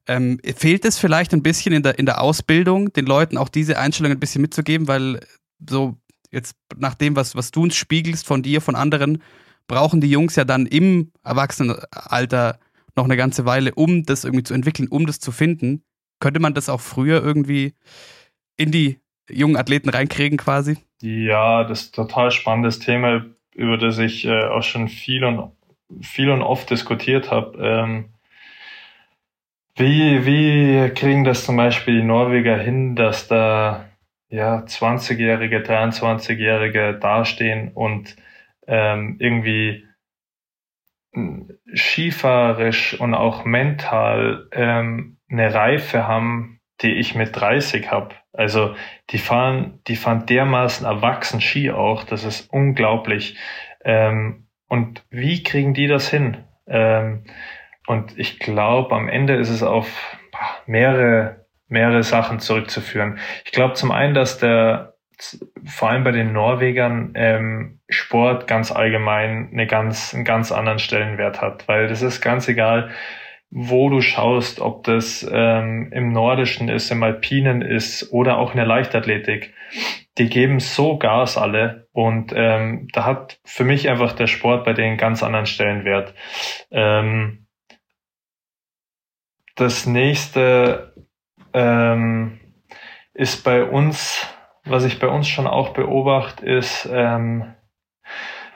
[0.08, 3.78] Ähm, fehlt es vielleicht ein bisschen in der, in der Ausbildung, den Leuten auch diese
[3.78, 5.20] Einstellung ein bisschen mitzugeben, weil
[5.68, 5.96] so
[6.30, 9.22] jetzt nach dem, was, was du uns spiegelst von dir, von anderen,
[9.66, 12.58] brauchen die Jungs ja dann im Erwachsenenalter
[12.96, 15.82] noch eine ganze Weile, um das irgendwie zu entwickeln, um das zu finden.
[16.20, 17.74] Könnte man das auch früher irgendwie
[18.56, 18.98] in die
[19.30, 20.78] jungen Athleten reinkriegen quasi?
[21.00, 25.52] Ja, das ist ein total spannendes Thema, über das ich äh, auch schon viel und
[26.00, 27.58] viel und oft diskutiert habe.
[27.58, 28.04] Ähm,
[29.78, 33.88] wie, wie kriegen das zum Beispiel die Norweger hin, dass da
[34.28, 38.16] ja 20-Jährige, 23-Jährige dastehen und
[38.66, 39.86] ähm, irgendwie
[41.74, 48.14] skifahrerisch und auch mental ähm, eine Reife haben, die ich mit 30 habe.
[48.32, 48.74] Also
[49.10, 53.36] die fahren, die fahren dermaßen erwachsen Ski auch, das ist unglaublich.
[53.84, 56.44] Ähm, und wie kriegen die das hin?
[56.66, 57.24] Ähm,
[57.88, 60.18] und ich glaube, am Ende ist es auf
[60.66, 63.18] mehrere, mehrere Sachen zurückzuführen.
[63.46, 64.94] Ich glaube zum einen, dass der
[65.64, 71.40] vor allem bei den Norwegern ähm, Sport ganz allgemein eine ganz, einen ganz anderen Stellenwert
[71.40, 72.90] hat, weil das ist ganz egal,
[73.50, 78.58] wo du schaust, ob das ähm, im Nordischen ist, im Alpinen ist oder auch in
[78.58, 79.54] der Leichtathletik.
[80.18, 84.74] Die geben so Gas alle und ähm, da hat für mich einfach der Sport bei
[84.74, 86.12] denen ganz anderen Stellenwert.
[86.70, 87.46] Ähm,
[89.58, 90.94] das nächste
[91.52, 92.38] ähm,
[93.12, 94.26] ist bei uns,
[94.64, 97.54] was ich bei uns schon auch beobachte, ist, ähm,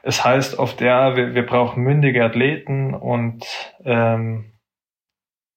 [0.04, 3.44] es heißt oft, ja, wir, wir brauchen mündige Athleten und
[3.84, 4.52] ähm,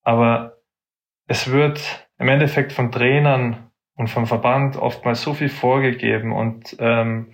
[0.03, 0.57] aber
[1.27, 7.31] es wird im Endeffekt von Trainern und vom Verband oftmals so viel vorgegeben und ähm,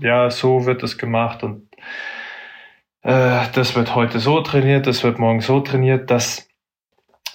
[0.00, 1.68] ja, so wird es gemacht und
[3.02, 6.48] äh, das wird heute so trainiert, das wird morgen so trainiert, dass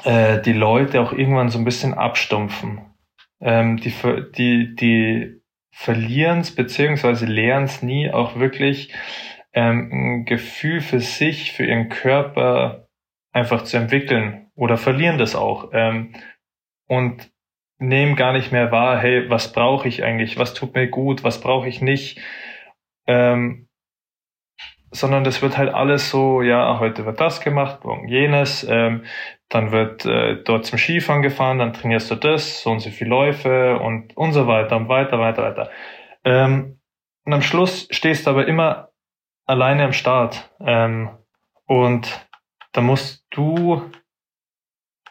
[0.03, 2.81] äh, die Leute auch irgendwann so ein bisschen abstumpfen.
[3.41, 3.93] Ähm, die,
[4.35, 5.41] die, die
[5.71, 8.93] verlieren es beziehungsweise lernen es nie auch wirklich
[9.53, 12.87] ähm, ein Gefühl für sich, für ihren Körper
[13.31, 16.13] einfach zu entwickeln oder verlieren das auch ähm,
[16.87, 17.31] und
[17.77, 21.39] nehmen gar nicht mehr wahr, hey, was brauche ich eigentlich, was tut mir gut, was
[21.39, 22.19] brauche ich nicht,
[23.07, 23.68] ähm,
[24.91, 29.03] sondern das wird halt alles so, ja, heute wird das gemacht, morgen jenes, ähm,
[29.49, 33.09] dann wird äh, dort zum Skifahren gefahren, dann trainierst du das, so und so viele
[33.09, 35.69] Läufe und, und so weiter und weiter, weiter, weiter.
[36.23, 36.79] Ähm,
[37.25, 38.89] und am Schluss stehst du aber immer
[39.45, 40.51] alleine am Start.
[40.59, 41.09] Ähm,
[41.65, 42.27] und
[42.71, 43.89] da musst du,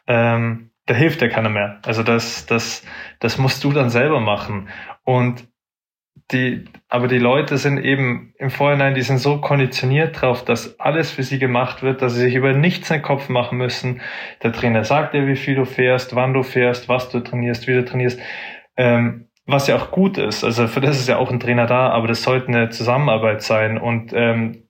[0.06, 1.80] ähm, da hilft dir keiner mehr.
[1.84, 2.84] Also das, das,
[3.20, 4.68] das musst du dann selber machen.
[5.04, 5.48] Und
[6.30, 11.10] die, aber die Leute sind eben im Vorhinein, die sind so konditioniert drauf, dass alles
[11.10, 14.02] für sie gemacht wird, dass sie sich über nichts den Kopf machen müssen.
[14.42, 17.74] Der Trainer sagt dir, wie viel du fährst, wann du fährst, was du trainierst, wie
[17.74, 18.20] du trainierst.
[18.76, 20.44] Ähm, was ja auch gut ist.
[20.44, 23.78] Also für das ist ja auch ein Trainer da, aber das sollte eine Zusammenarbeit sein.
[23.78, 24.68] Und ähm,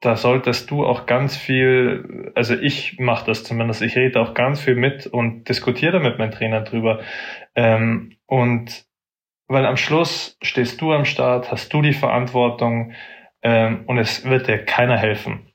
[0.00, 4.60] da solltest du auch ganz viel, also ich mache das zumindest, ich rede auch ganz
[4.60, 7.00] viel mit und diskutiere mit meinen Trainern drüber.
[7.54, 8.87] Ähm, und
[9.48, 12.92] weil am Schluss stehst du am Start, hast du die Verantwortung
[13.42, 15.52] ähm, und es wird dir keiner helfen.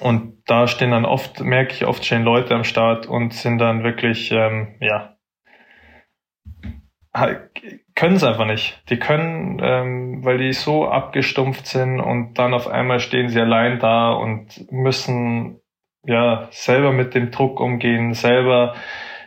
[0.00, 3.82] Und da stehen dann oft, merke ich oft, stehen Leute am Start und sind dann
[3.82, 5.16] wirklich, ähm, ja,
[7.94, 8.82] können es einfach nicht.
[8.90, 13.78] Die können, ähm, weil die so abgestumpft sind und dann auf einmal stehen sie allein
[13.78, 15.60] da und müssen
[16.04, 18.74] ja selber mit dem Druck umgehen, selber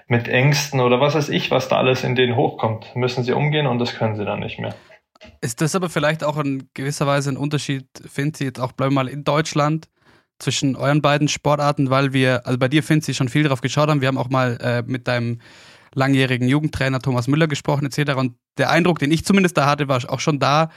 [0.09, 3.67] mit Ängsten oder was weiß ich, was da alles in denen hochkommt, müssen sie umgehen
[3.67, 4.75] und das können sie dann nicht mehr.
[5.41, 9.03] Ist das aber vielleicht auch in gewisser Weise ein Unterschied, Finzi, jetzt auch bleiben wir
[9.03, 9.87] mal in Deutschland
[10.39, 14.01] zwischen euren beiden Sportarten, weil wir, also bei dir, Finzi, schon viel drauf geschaut haben.
[14.01, 15.39] Wir haben auch mal äh, mit deinem
[15.93, 18.13] langjährigen Jugendtrainer Thomas Müller gesprochen etc.
[18.13, 20.69] Und der Eindruck, den ich zumindest da hatte, war auch schon da,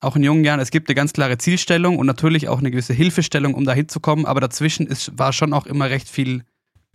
[0.00, 2.94] auch in jungen Jahren, es gibt eine ganz klare Zielstellung und natürlich auch eine gewisse
[2.94, 6.44] Hilfestellung, um da hinzukommen, aber dazwischen ist, war schon auch immer recht viel,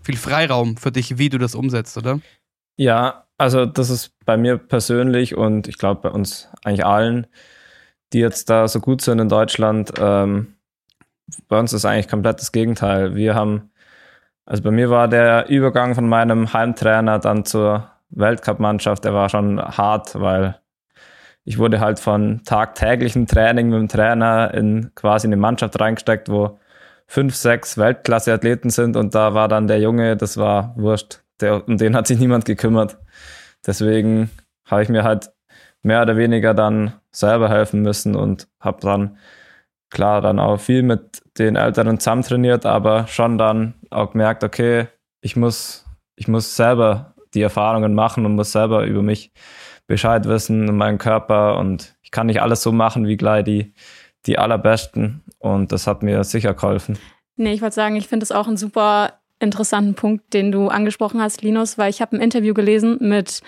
[0.06, 2.20] viel Freiraum für dich, wie du das umsetzt, oder?
[2.78, 7.28] Ja, also das ist bei mir persönlich und ich glaube bei uns eigentlich allen,
[8.14, 10.56] die jetzt da so gut sind in Deutschland, ähm,
[11.48, 13.16] bei uns ist eigentlich komplett das Gegenteil.
[13.16, 13.72] Wir haben
[14.46, 19.60] also bei mir war der Übergang von meinem Heimtrainer dann zur Weltcup-Mannschaft, der war schon
[19.60, 20.60] hart, weil
[21.44, 26.60] ich wurde halt von tagtäglichem Training mit dem Trainer in quasi eine Mannschaft reingesteckt, wo
[27.08, 31.22] fünf, sechs Weltklasse-Athleten sind und da war dann der Junge, das war wurscht.
[31.42, 32.98] Der, um den hat sich niemand gekümmert.
[33.66, 34.30] Deswegen
[34.66, 35.32] habe ich mir halt
[35.84, 39.18] mehr oder weniger dann selber helfen müssen und habe dann
[39.90, 44.88] klar dann auch viel mit den Älteren zusammen trainiert, aber schon dann auch gemerkt, okay,
[45.22, 45.86] ich muss,
[46.16, 49.32] ich muss selber die Erfahrungen machen und muss selber über mich
[49.88, 53.74] Bescheid wissen und meinen Körper und ich kann nicht alles so machen wie gleich die,
[54.26, 56.98] die allerbesten und das hat mir sicher geholfen.
[57.38, 61.22] Nee, ich wollte sagen, ich finde es auch einen super interessanten Punkt, den du angesprochen
[61.22, 63.42] hast, Linus, weil ich habe ein Interview gelesen mit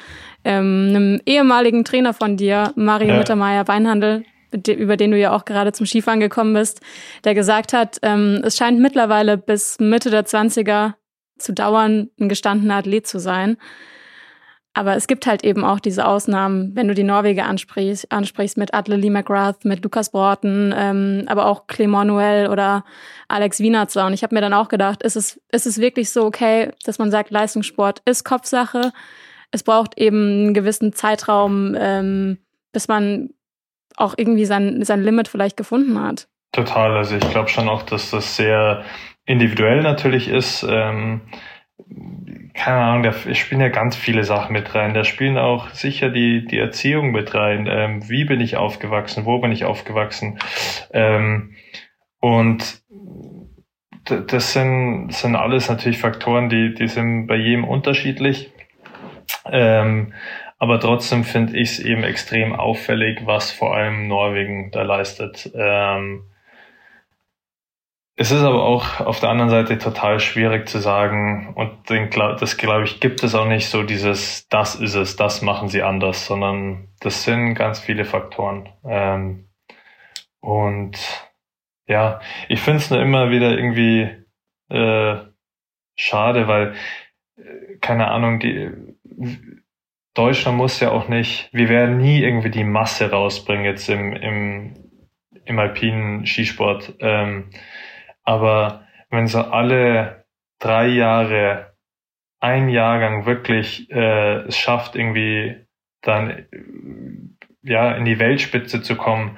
[0.44, 3.18] ähm, einem ehemaligen Trainer von dir, Mario ja.
[3.18, 4.26] Mittermeier-Weinhandel,
[4.68, 6.82] über den du ja auch gerade zum Skifahren gekommen bist,
[7.24, 10.94] der gesagt hat, ähm, es scheint mittlerweile bis Mitte der 20er
[11.40, 13.58] zu dauern, ein gestandener Athlet zu sein.
[14.78, 18.76] Aber es gibt halt eben auch diese Ausnahmen, wenn du die Norweger ansprichst, ansprichst mit
[18.76, 22.86] Atle Lee McGrath, mit Lukas Borten, ähm, aber auch Clement Noël oder
[23.28, 24.06] Alex Wienerzer.
[24.06, 27.00] Und ich habe mir dann auch gedacht, ist es, ist es wirklich so okay, dass
[27.00, 28.92] man sagt, Leistungssport ist Kopfsache.
[29.50, 32.38] Es braucht eben einen gewissen Zeitraum, ähm,
[32.72, 33.32] bis man
[33.96, 36.28] auch irgendwie sein, sein Limit vielleicht gefunden hat.
[36.52, 36.96] Total.
[36.96, 38.86] Also ich glaube schon auch, dass das sehr
[39.26, 40.64] individuell natürlich ist.
[40.70, 41.22] Ähm,
[42.54, 44.94] keine Ahnung, da spielen ja ganz viele Sachen mit rein.
[44.94, 47.68] Da spielen auch sicher die, die Erziehung mit rein.
[47.70, 49.26] Ähm, wie bin ich aufgewachsen?
[49.26, 50.40] Wo bin ich aufgewachsen?
[50.92, 51.56] Ähm,
[52.20, 52.82] und
[54.06, 58.52] das sind, sind alles natürlich Faktoren, die, die sind bei jedem unterschiedlich.
[59.46, 60.14] Ähm,
[60.58, 65.52] aber trotzdem finde ich es eben extrem auffällig, was vor allem Norwegen da leistet.
[65.54, 66.24] Ähm,
[68.20, 72.58] es ist aber auch auf der anderen Seite total schwierig zu sagen und den, das
[72.58, 76.26] glaube ich gibt es auch nicht so dieses, das ist es, das machen sie anders,
[76.26, 78.70] sondern das sind ganz viele Faktoren.
[78.84, 79.50] Ähm,
[80.40, 80.98] und
[81.86, 84.10] ja, ich finde es nur immer wieder irgendwie
[84.70, 85.18] äh,
[85.96, 86.74] schade, weil
[87.38, 88.72] äh, keine Ahnung, die
[90.16, 94.74] Deutschland muss ja auch nicht, wir werden nie irgendwie die Masse rausbringen jetzt im, im,
[95.46, 96.96] im alpinen Skisport.
[97.00, 97.52] Ähm,
[98.28, 100.26] aber wenn so alle
[100.60, 101.78] drei Jahre
[102.42, 105.66] ein Jahrgang wirklich äh, es schafft, irgendwie
[106.02, 106.46] dann äh,
[107.62, 109.38] ja in die Weltspitze zu kommen,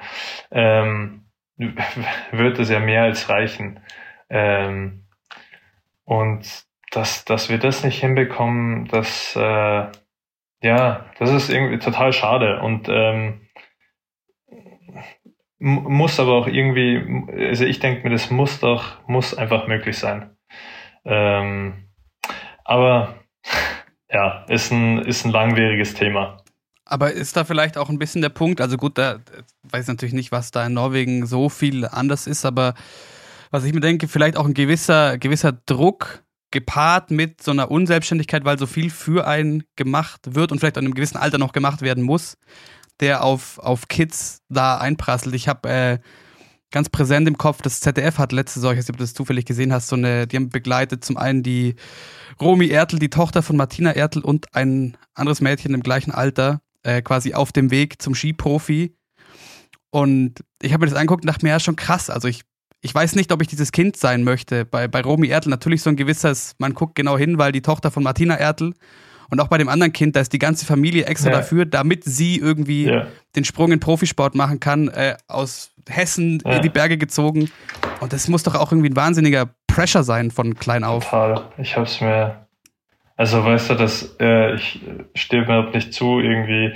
[0.50, 1.26] ähm,
[2.32, 3.78] wird es ja mehr als reichen.
[4.28, 5.06] Ähm,
[6.02, 9.86] und dass, dass wir das nicht hinbekommen, das äh,
[10.62, 13.46] ja, das ist irgendwie total schade und ähm,
[15.60, 20.30] muss aber auch irgendwie, also ich denke mir, das muss doch, muss einfach möglich sein.
[21.04, 21.84] Ähm,
[22.64, 23.14] aber
[24.10, 26.38] ja, ist ein, ist ein langwieriges Thema.
[26.86, 29.20] Aber ist da vielleicht auch ein bisschen der Punkt, also gut, da
[29.62, 32.74] weiß natürlich nicht, was da in Norwegen so viel anders ist, aber
[33.50, 38.44] was ich mir denke, vielleicht auch ein gewisser, gewisser Druck gepaart mit so einer Unselbstständigkeit,
[38.44, 41.82] weil so viel für einen gemacht wird und vielleicht an einem gewissen Alter noch gemacht
[41.82, 42.36] werden muss,
[43.00, 45.34] der auf, auf Kids da einprasselt.
[45.34, 45.98] Ich habe äh,
[46.70, 49.14] ganz präsent im Kopf, das ZDF hat letzte Woche, ich weiß nicht, ob du das
[49.14, 51.74] zufällig gesehen hast, so eine, die haben begleitet zum einen die
[52.40, 57.02] Romy Ertel, die Tochter von Martina Ertel und ein anderes Mädchen im gleichen Alter, äh,
[57.02, 58.94] quasi auf dem Weg zum Skiprofi.
[59.90, 62.10] Und ich habe mir das angeguckt und dachte mir, ja, schon krass.
[62.10, 62.42] Also ich
[62.82, 64.64] ich weiß nicht, ob ich dieses Kind sein möchte.
[64.64, 67.90] Bei, bei Romy Ertl natürlich so ein gewisses, man guckt genau hin, weil die Tochter
[67.90, 68.72] von Martina Ertl
[69.30, 71.36] und auch bei dem anderen Kind, da ist die ganze Familie extra ja.
[71.38, 73.06] dafür, damit sie irgendwie ja.
[73.36, 76.56] den Sprung in Profisport machen kann, äh, aus Hessen ja.
[76.56, 77.50] in die Berge gezogen.
[78.00, 81.04] Und das muss doch auch irgendwie ein wahnsinniger Pressure sein von klein auf.
[81.04, 81.42] Total.
[81.58, 82.46] Ich hab's mir
[83.20, 84.80] also weißt du, dass äh, ich
[85.14, 86.72] stehe mir nicht zu, irgendwie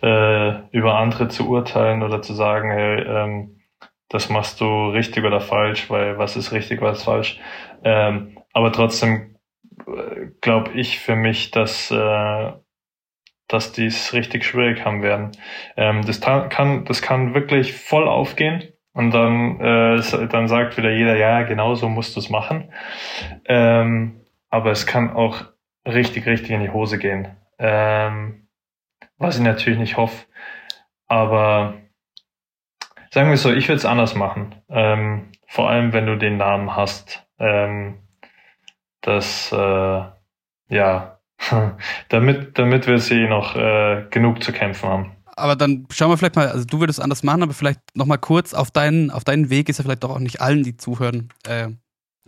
[0.00, 3.60] äh, über andere zu urteilen oder zu sagen, hey, ähm,
[4.08, 7.40] das machst du richtig oder falsch, weil was ist richtig, was ist falsch.
[7.82, 9.37] Ähm, aber trotzdem
[10.40, 12.52] glaube ich für mich, dass äh,
[13.48, 15.32] dass die es richtig schwierig haben werden.
[15.76, 21.16] Ähm, das kann das kann wirklich voll aufgehen und dann äh, dann sagt wieder jeder,
[21.16, 22.72] ja, genau so musst du es machen.
[23.46, 24.20] Ähm,
[24.50, 25.44] aber es kann auch
[25.86, 27.36] richtig, richtig in die Hose gehen.
[27.58, 28.48] Ähm,
[29.16, 30.26] was ich natürlich nicht hoffe.
[31.06, 31.74] Aber
[33.10, 34.54] sagen wir so, ich würde es anders machen.
[34.68, 37.26] Ähm, vor allem, wenn du den Namen hast.
[37.38, 38.00] Ähm,
[39.08, 40.02] dass, äh,
[40.68, 41.18] ja,
[42.08, 45.12] damit, damit wir sie noch äh, genug zu kämpfen haben.
[45.36, 48.54] Aber dann schauen wir vielleicht mal, also du würdest anders machen, aber vielleicht nochmal kurz
[48.54, 51.68] auf deinen, auf deinen Weg ist ja vielleicht doch auch nicht allen, die zuhören, äh,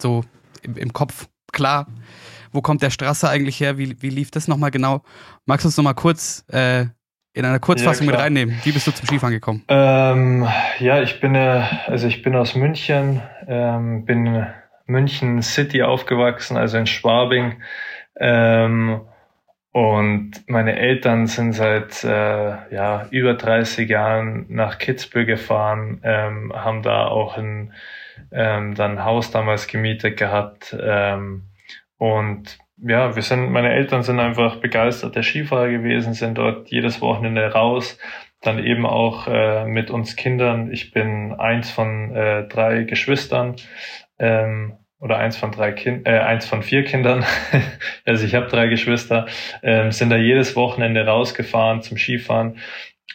[0.00, 0.24] so
[0.62, 1.86] im, im Kopf klar
[2.52, 3.78] wo kommt der Strasse eigentlich her?
[3.78, 5.02] Wie, wie lief das nochmal genau?
[5.46, 6.86] Magst du uns nochmal kurz äh,
[7.32, 8.58] in einer Kurzfassung ja, mit reinnehmen?
[8.64, 9.62] Wie bist du zum Skifahren gekommen?
[9.68, 14.46] Ähm, ja, ich bin, also ich bin aus München, ähm, bin
[14.90, 17.62] München City aufgewachsen, also in Schwabing.
[18.18, 19.00] Ähm,
[19.72, 26.82] und meine Eltern sind seit äh, ja, über 30 Jahren nach Kitzbühel gefahren, ähm, haben
[26.82, 27.72] da auch ein,
[28.32, 30.76] ähm, dann Haus damals gemietet gehabt.
[30.78, 31.44] Ähm,
[31.98, 37.52] und ja, wir sind, meine Eltern sind einfach begeisterte Skifahrer gewesen, sind dort jedes Wochenende
[37.52, 37.98] raus.
[38.42, 40.72] Dann eben auch äh, mit uns Kindern.
[40.72, 43.56] Ich bin eins von äh, drei Geschwistern
[44.18, 47.24] ähm, oder eins von drei Kind, äh, eins von vier Kindern.
[48.04, 49.26] also ich habe drei Geschwister.
[49.62, 52.58] Ähm, sind da jedes Wochenende rausgefahren zum Skifahren.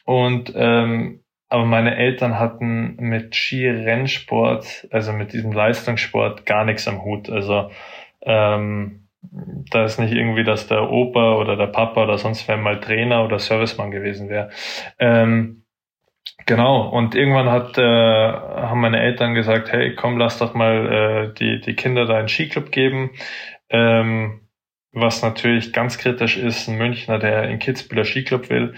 [0.04, 7.04] Und ähm, aber meine Eltern hatten mit Skirennsport, also mit diesem Leistungssport, gar nichts am
[7.04, 7.30] Hut.
[7.30, 7.70] Also
[8.22, 9.08] ähm,
[9.72, 13.24] da ist nicht irgendwie, dass der Opa oder der Papa oder sonst wer mal Trainer
[13.24, 14.50] oder Servicemann gewesen wäre.
[15.00, 15.65] Ähm,
[16.46, 21.34] genau, und irgendwann hat, äh, haben meine Eltern gesagt, hey, komm, lass doch mal äh,
[21.34, 23.12] die, die Kinder da einen Skiclub geben.
[23.70, 24.42] Ähm,
[24.96, 28.76] was natürlich ganz kritisch ist, ein Münchner, der in Kitzbühler Skiclub will.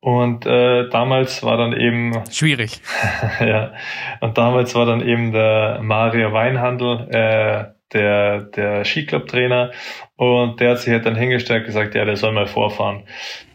[0.00, 2.80] Und äh, damals war dann eben schwierig.
[3.40, 3.72] ja.
[4.20, 9.72] Und damals war dann eben der Mario Weinhandel, äh, der, der Skiclub-Trainer
[10.16, 13.04] und der hat sich halt dann hingestellt gesagt, ja, der soll mal vorfahren.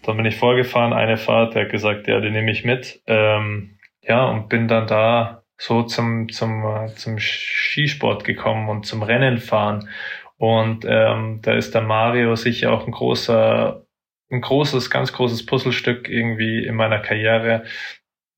[0.04, 3.02] Dann bin ich vorgefahren, eine Fahrt, der hat gesagt, ja, den nehme ich mit.
[3.08, 9.38] Ähm, ja, und bin dann da so zum, zum, zum Skisport gekommen und zum Rennen
[9.38, 9.90] fahren.
[10.38, 13.86] Und ähm, da ist der Mario sicher auch ein großer,
[14.30, 17.64] ein großes, ganz großes Puzzlestück irgendwie in meiner Karriere,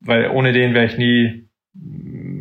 [0.02, 1.48] weil ohne den wäre ich nie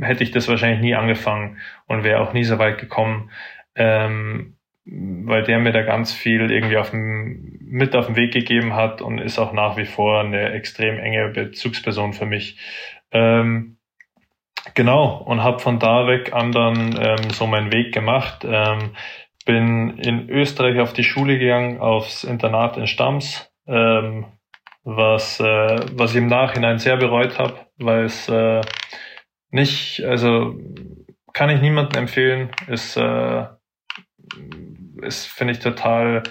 [0.01, 3.31] hätte ich das wahrscheinlich nie angefangen und wäre auch nie so weit gekommen,
[3.75, 8.75] ähm, weil der mir da ganz viel irgendwie auf dem, mit auf den Weg gegeben
[8.75, 12.59] hat und ist auch nach wie vor eine extrem enge Bezugsperson für mich.
[13.11, 13.79] Ähm,
[14.75, 18.45] genau, und habe von da weg an dann ähm, so meinen Weg gemacht.
[18.45, 18.91] Ähm,
[19.45, 24.27] bin in Österreich auf die Schule gegangen, aufs Internat in Stams, ähm,
[24.85, 28.61] was, äh, was ich im Nachhinein sehr bereut habe, weil es äh,
[29.55, 30.59] nicht, also
[31.33, 32.51] kann ich niemandem empfehlen.
[32.67, 33.45] Ist, äh,
[35.03, 36.25] ist finde ich total,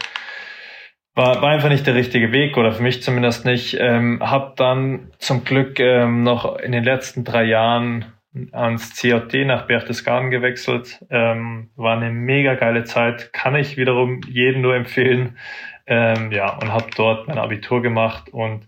[1.16, 3.78] war, war einfach nicht der richtige Weg oder für mich zumindest nicht.
[3.80, 8.12] Ähm, hab dann zum Glück ähm, noch in den letzten drei Jahren
[8.52, 11.06] ans CJD nach Berchtesgaden gewechselt.
[11.10, 15.38] Ähm, war eine mega geile Zeit, kann ich wiederum jedem nur empfehlen.
[15.86, 18.68] Ähm, ja, und habe dort mein Abitur gemacht und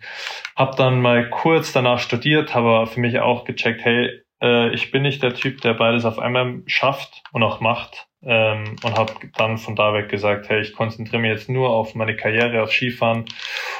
[0.55, 5.03] habe dann mal kurz danach studiert, habe für mich auch gecheckt, hey, äh, ich bin
[5.03, 8.07] nicht der Typ, der beides auf einmal schafft und auch macht.
[8.23, 11.93] Ähm, und habe dann von da weg gesagt, hey, ich konzentriere mich jetzt nur auf
[11.93, 13.25] meine Karriere, auf Skifahren.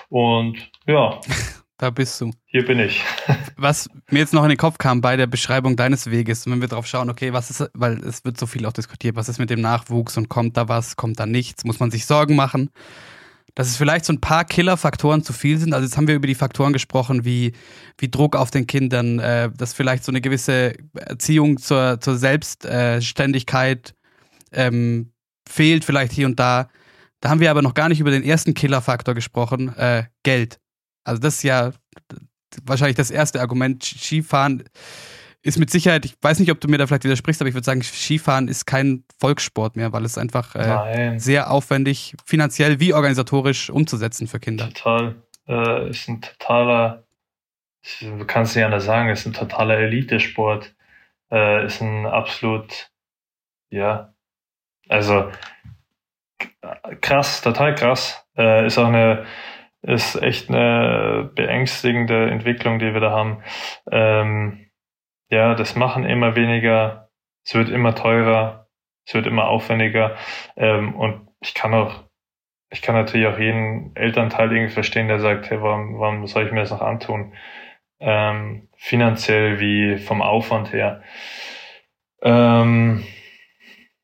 [0.09, 1.19] Und ja.
[1.77, 2.31] Da bist du.
[2.45, 3.03] Hier bin ich.
[3.57, 6.69] was mir jetzt noch in den Kopf kam bei der Beschreibung deines Weges, wenn wir
[6.69, 9.49] drauf schauen, okay, was ist, weil es wird so viel auch diskutiert, was ist mit
[9.49, 12.69] dem Nachwuchs und kommt da was, kommt da nichts, muss man sich Sorgen machen?
[13.55, 15.73] Dass es vielleicht so ein paar Killerfaktoren zu viel sind.
[15.73, 17.53] Also jetzt haben wir über die Faktoren gesprochen, wie,
[17.97, 23.95] wie Druck auf den Kindern, äh, dass vielleicht so eine gewisse Erziehung zur, zur Selbstständigkeit
[24.51, 25.11] ähm,
[25.47, 26.69] fehlt, vielleicht hier und da.
[27.21, 30.59] Da haben wir aber noch gar nicht über den ersten Killerfaktor gesprochen, äh, Geld.
[31.05, 31.71] Also das ist ja
[32.63, 33.83] wahrscheinlich das erste Argument.
[33.83, 34.63] Skifahren
[35.45, 37.65] ist mit Sicherheit, ich weiß nicht, ob du mir da vielleicht widersprichst, aber ich würde
[37.65, 43.69] sagen, Skifahren ist kein Volkssport mehr, weil es einfach äh, sehr aufwendig, finanziell wie organisatorisch
[43.69, 44.69] umzusetzen für Kinder.
[44.69, 45.15] Total.
[45.47, 47.03] Äh, ist ein totaler,
[48.01, 50.73] du kannst nicht anders sagen, ist ein totaler Elitesport.
[51.31, 52.89] Äh, ist ein absolut,
[53.69, 54.15] ja,
[54.89, 55.29] also
[57.01, 58.25] krass, total krass.
[58.35, 59.27] Äh, ist auch eine,
[59.83, 63.43] ist echt eine beängstigende Entwicklung, die wir da haben.
[63.91, 64.64] Ähm,
[65.35, 67.09] ja, das machen immer weniger,
[67.43, 68.67] es wird immer teurer,
[69.05, 70.15] es wird immer aufwendiger
[70.55, 72.05] ähm, und ich kann auch,
[72.69, 76.53] ich kann natürlich auch jeden Elternteil irgendwie verstehen, der sagt, hey, warum, warum soll ich
[76.53, 77.33] mir das noch antun?
[77.99, 81.03] Ähm, finanziell wie vom Aufwand her.
[82.21, 83.03] Ähm,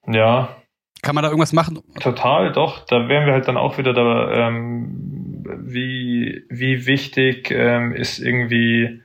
[0.07, 0.57] ja.
[1.01, 1.81] Kann man da irgendwas machen?
[1.99, 2.85] Total, doch.
[2.85, 9.01] Da wären wir halt dann auch wieder da, ähm, wie, wie wichtig ähm, ist irgendwie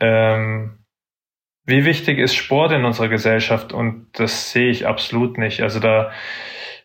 [0.00, 0.79] ähm,
[1.70, 3.72] wie wichtig ist Sport in unserer Gesellschaft?
[3.72, 5.62] Und das sehe ich absolut nicht.
[5.62, 6.10] Also da,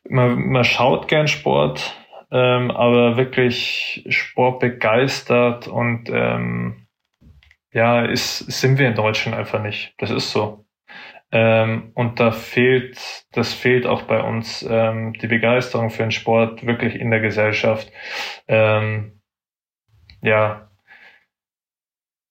[0.08, 1.96] man, man schaut gern Sport,
[2.32, 6.88] ähm, aber wirklich Sport begeistert und ähm,
[7.74, 9.94] ja, ist, sind wir in Deutschland einfach nicht.
[9.98, 10.66] Das ist so.
[11.32, 16.66] Ähm, und da fehlt, das fehlt auch bei uns, ähm, die Begeisterung für den Sport
[16.66, 17.92] wirklich in der Gesellschaft.
[18.48, 19.22] Ähm,
[20.22, 20.70] ja.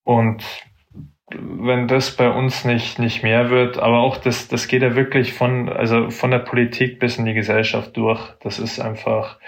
[0.05, 0.45] Und
[1.41, 5.32] wenn das bei uns nicht, nicht mehr wird, aber auch das, das geht ja wirklich
[5.32, 8.20] von, also von der Politik bis in die Gesellschaft durch.
[8.41, 9.39] Das ist einfach,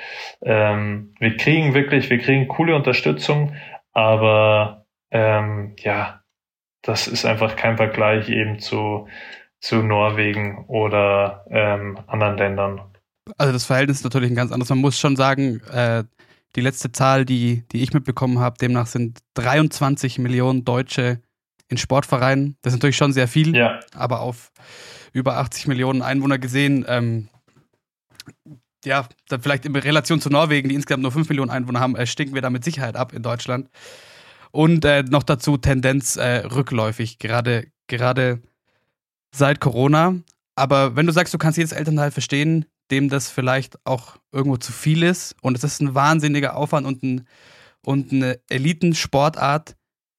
[0.43, 3.55] ähm, wir kriegen wirklich, wir kriegen coole Unterstützung,
[3.93, 6.23] aber ähm, ja,
[6.83, 9.09] das ist einfach kein Vergleich eben zu,
[9.61, 12.81] zu Norwegen oder ähm, anderen Ländern.
[13.39, 14.71] Also das Verhältnis ist natürlich ein ganz anderes.
[14.71, 16.05] Man muss schon sagen, äh,
[16.55, 21.21] die letzte Zahl, die, die ich mitbekommen habe, demnach sind 23 Millionen Deutsche
[21.69, 22.57] in Sportvereinen.
[22.63, 23.81] Das ist natürlich schon sehr viel, ja.
[23.95, 24.53] aber auf
[25.13, 27.29] über 80 Millionen Einwohner gesehen, ähm,
[28.85, 32.07] ja, dann vielleicht in Relation zu Norwegen, die insgesamt nur 5 Millionen Einwohner haben, äh,
[32.07, 33.69] stinken wir da mit Sicherheit ab in Deutschland.
[34.53, 38.41] Und äh, noch dazu Tendenz äh, rückläufig, gerade, gerade
[39.35, 40.15] seit Corona.
[40.55, 44.73] Aber wenn du sagst, du kannst jedes Elternteil verstehen, dem das vielleicht auch irgendwo zu
[44.73, 47.27] viel ist und es ist ein wahnsinniger Aufwand und, ein,
[47.85, 49.77] und eine Elitensportart,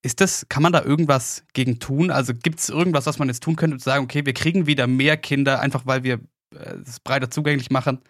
[0.08, 2.10] ist das, kann man da irgendwas gegen tun?
[2.10, 4.86] Also gibt es irgendwas, was man jetzt tun könnte, zu sagen, okay, wir kriegen wieder
[4.86, 8.00] mehr Kinder, einfach weil wir es äh, breiter zugänglich machen,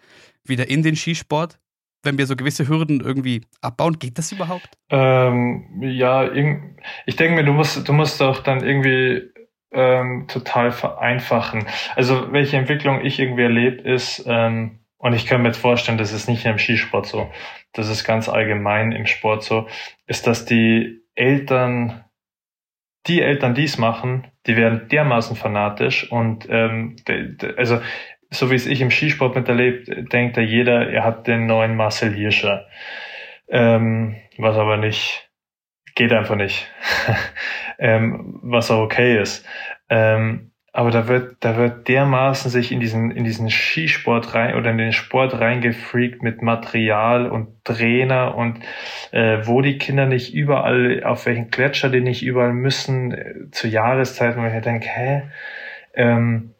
[0.45, 1.59] wieder in den Skisport?
[2.01, 4.69] Wenn wir so gewisse Hürden irgendwie abbauen, geht das überhaupt?
[4.89, 6.31] Ähm, ja,
[7.05, 9.23] ich denke mir, du musst, du musst doch dann irgendwie
[9.73, 11.67] ähm, total vereinfachen.
[11.97, 16.13] Also welche Entwicklung ich irgendwie erlebe, ist, ähm, und ich kann mir jetzt vorstellen, das
[16.13, 17.29] ist nicht im Skisport so,
[17.73, 19.67] das ist ganz allgemein im Sport so,
[20.07, 22.05] ist, dass die Eltern,
[23.07, 27.81] die Eltern, die es machen, die werden dermaßen fanatisch und ähm, de, de, also
[28.31, 32.13] so wie es ich im Skisport miterlebt, denkt da jeder, er hat den neuen Marcel
[32.13, 32.67] Hirscher.
[33.47, 35.29] Ähm, was aber nicht,
[35.95, 36.71] geht einfach nicht.
[37.79, 39.45] ähm, was auch okay ist.
[39.89, 40.48] Ähm,
[40.79, 44.77] aber da wird, da wird dermaßen sich in diesen, in diesen Skisport rein oder in
[44.77, 48.61] den Sport reingefreakt mit Material und Trainer und
[49.11, 53.67] äh, wo die Kinder nicht überall, auf welchen Gletscher die nicht überall müssen, äh, zu
[53.67, 55.23] Jahreszeiten, wo ich denke, hä?
[55.95, 56.53] Ähm,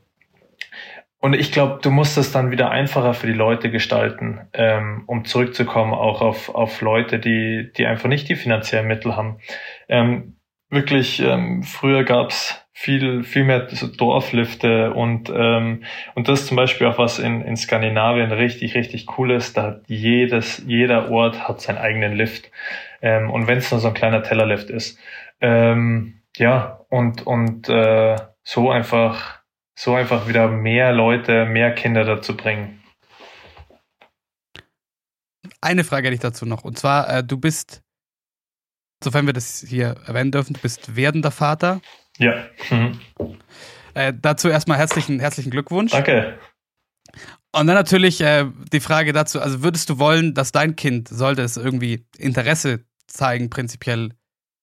[1.22, 5.24] und ich glaube, du musst es dann wieder einfacher für die Leute gestalten, ähm, um
[5.24, 9.40] zurückzukommen auch auf, auf Leute, die, die einfach nicht die finanziellen Mittel haben.
[9.88, 10.36] Ähm,
[10.70, 15.84] wirklich, ähm, früher gab's viel, viel mehr so Dorflifte und, ähm,
[16.16, 19.58] und das zum Beispiel auch was in, in Skandinavien richtig, richtig cool ist.
[19.58, 22.50] Da hat jedes, jeder Ort hat seinen eigenen Lift.
[23.02, 24.98] Ähm, und wenn es nur so ein kleiner Tellerlift ist.
[25.42, 29.42] Ähm, ja, und, und äh, so einfach,
[29.76, 32.82] so einfach wieder mehr Leute, mehr Kinder dazu bringen.
[35.60, 36.64] Eine Frage hätte ich dazu noch.
[36.64, 37.84] Und zwar, äh, du bist,
[39.04, 41.82] sofern wir das hier erwähnen dürfen, du bist werdender Vater.
[42.18, 42.46] Ja.
[42.70, 43.00] Mhm.
[43.94, 45.92] Äh, dazu erstmal herzlichen, herzlichen Glückwunsch.
[45.92, 46.38] Danke.
[47.52, 51.42] Und dann natürlich äh, die Frage dazu, also würdest du wollen, dass dein Kind, sollte
[51.42, 54.12] es irgendwie Interesse zeigen, prinzipiell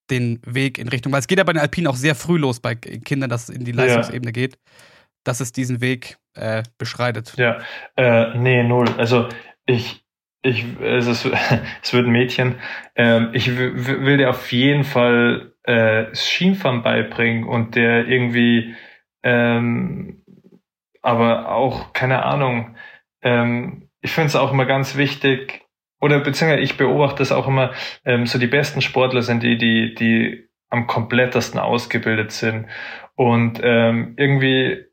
[0.08, 2.60] den Weg in Richtung, weil es geht ja bei den Alpinen auch sehr früh los
[2.60, 4.32] bei Kindern, dass es in die Leistungsebene ja.
[4.32, 4.58] geht,
[5.24, 7.34] dass es diesen Weg äh, beschreitet.
[7.36, 7.60] Ja,
[7.96, 8.88] äh, nee, null.
[8.98, 9.28] Also
[9.66, 10.05] ich,
[10.46, 11.26] ich, es, ist,
[11.82, 12.56] es wird ein Mädchen.
[12.94, 18.74] Ähm, ich will dir auf jeden Fall äh, Skifahren beibringen und der irgendwie,
[19.22, 20.22] ähm,
[21.02, 22.76] aber auch, keine Ahnung,
[23.22, 25.62] ähm, ich finde es auch immer ganz wichtig,
[26.00, 27.72] oder beziehungsweise ich beobachte es auch immer,
[28.04, 32.66] ähm, so die besten Sportler sind die, die, die am komplettesten ausgebildet sind
[33.14, 34.84] und ähm, irgendwie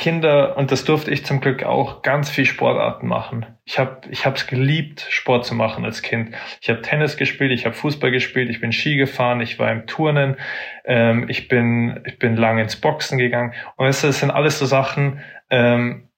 [0.00, 3.44] Kinder, und das durfte ich zum Glück auch, ganz viel Sportarten machen.
[3.66, 6.34] Ich habe ich hab's geliebt, Sport zu machen als Kind.
[6.62, 9.86] Ich habe Tennis gespielt, ich habe Fußball gespielt, ich bin Ski gefahren, ich war im
[9.86, 10.38] Turnen,
[10.86, 13.52] ähm, ich, bin, ich bin lang ins Boxen gegangen.
[13.76, 15.20] Und das sind alles so Sachen,
[15.50, 16.08] ähm,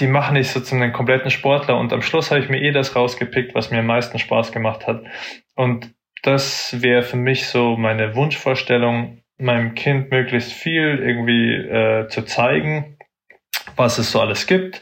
[0.00, 1.78] die machen dich so zu einem kompletten Sportler.
[1.78, 4.88] Und am Schluss habe ich mir eh das rausgepickt, was mir am meisten Spaß gemacht
[4.88, 5.04] hat.
[5.54, 5.94] Und
[6.24, 12.97] das wäre für mich so meine Wunschvorstellung, meinem Kind möglichst viel irgendwie äh, zu zeigen
[13.78, 14.80] was es so alles gibt.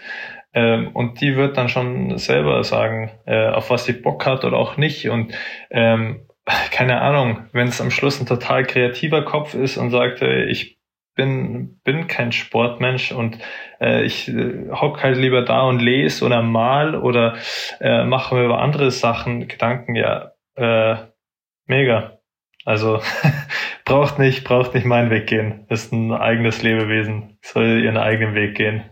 [0.55, 4.57] Ähm, und die wird dann schon selber sagen, äh, auf was sie Bock hat oder
[4.57, 5.09] auch nicht.
[5.09, 5.35] Und
[5.71, 6.27] ähm,
[6.71, 10.77] keine Ahnung, wenn es am Schluss ein total kreativer Kopf ist und sagt, äh, ich
[11.15, 13.39] bin, bin kein Sportmensch und
[13.81, 17.37] äh, ich äh, hock halt lieber da und lese oder mal oder
[17.81, 20.97] äh, mache mir über andere Sachen Gedanken, ja, äh,
[21.67, 22.19] mega.
[22.65, 23.01] Also
[23.87, 25.65] braucht nicht, braucht nicht meinen Weg gehen.
[25.71, 28.83] Ist ein eigenes Lebewesen, soll ihren eigenen Weg gehen.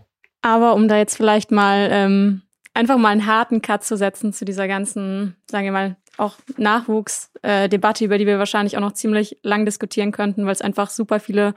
[0.41, 2.41] Aber um da jetzt vielleicht mal ähm,
[2.73, 8.03] einfach mal einen harten Cut zu setzen zu dieser ganzen, sagen wir mal, auch Nachwuchsdebatte,
[8.03, 11.19] äh, über die wir wahrscheinlich auch noch ziemlich lang diskutieren könnten, weil es einfach super
[11.19, 11.53] viele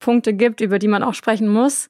[0.00, 1.88] Punkte gibt, über die man auch sprechen muss.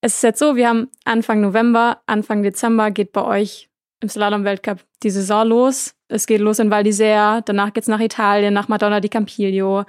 [0.00, 3.68] Es ist jetzt so, wir haben Anfang November, Anfang Dezember geht bei euch
[4.02, 5.94] im Slalom-Weltcup die Saison los.
[6.08, 9.84] Es geht los in Val d'Isère, danach geht's nach Italien, nach Madonna di Campiglio.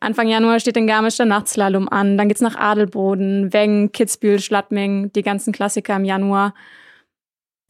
[0.00, 5.12] Anfang Januar steht in Garmisch der Nachtslalom an, dann geht's nach Adelboden, Wengen, Kitzbühel, Schladming,
[5.12, 6.54] die ganzen Klassiker im Januar.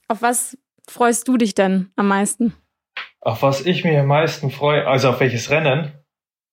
[0.09, 2.55] Auf was freust du dich denn am meisten?
[3.21, 5.93] Auf was ich mich am meisten freue, also auf welches Rennen?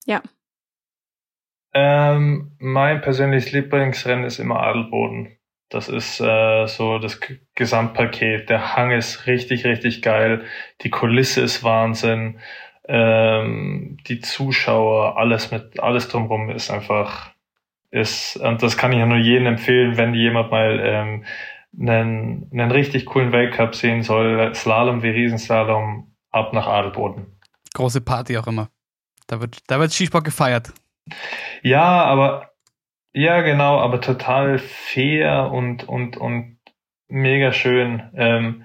[0.05, 0.22] Ja.
[1.73, 5.38] Ähm, mein persönliches Lieblingsrennen ist immer Adelboden.
[5.72, 7.19] Das ist äh, so das
[7.56, 8.49] Gesamtpaket.
[8.49, 10.43] Der Hang ist richtig, richtig geil.
[10.81, 12.39] Die Kulisse ist Wahnsinn.
[12.88, 17.31] Ähm, die Zuschauer, alles mit, alles drumherum ist einfach,
[17.89, 21.26] ist, und das kann ich ja nur jedem empfehlen, wenn jemand mal ähm,
[21.80, 27.39] einen, einen richtig coolen Weltcup sehen soll, Slalom wie Riesenslalom, ab nach Adelboden.
[27.73, 28.69] Große Party auch immer.
[29.27, 30.73] Da wird, da wird Skisport gefeiert.
[31.61, 32.51] Ja, aber
[33.13, 36.57] ja, genau, aber total fair und, und, und
[37.09, 38.09] mega schön.
[38.15, 38.63] Ähm,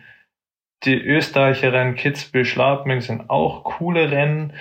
[0.84, 4.52] die Österreicher Rennen Kitzbühel Schladming sind auch coole Rennen,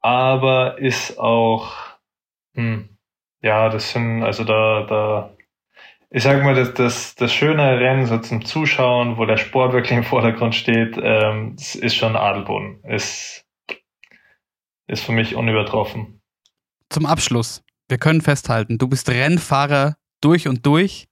[0.00, 1.74] aber ist auch,
[2.54, 2.88] hm,
[3.40, 5.36] ja, das sind, also da, da,
[6.10, 9.96] ich sag mal, das, das, das schöne Rennen so zum Zuschauen, wo der Sport wirklich
[9.96, 12.82] im Vordergrund steht, ähm, ist schon Adelboden.
[12.84, 13.46] Ist,
[14.86, 16.20] ist für mich unübertroffen.
[16.90, 21.06] Zum Abschluss wir können festhalten, du bist Rennfahrer durch und durch.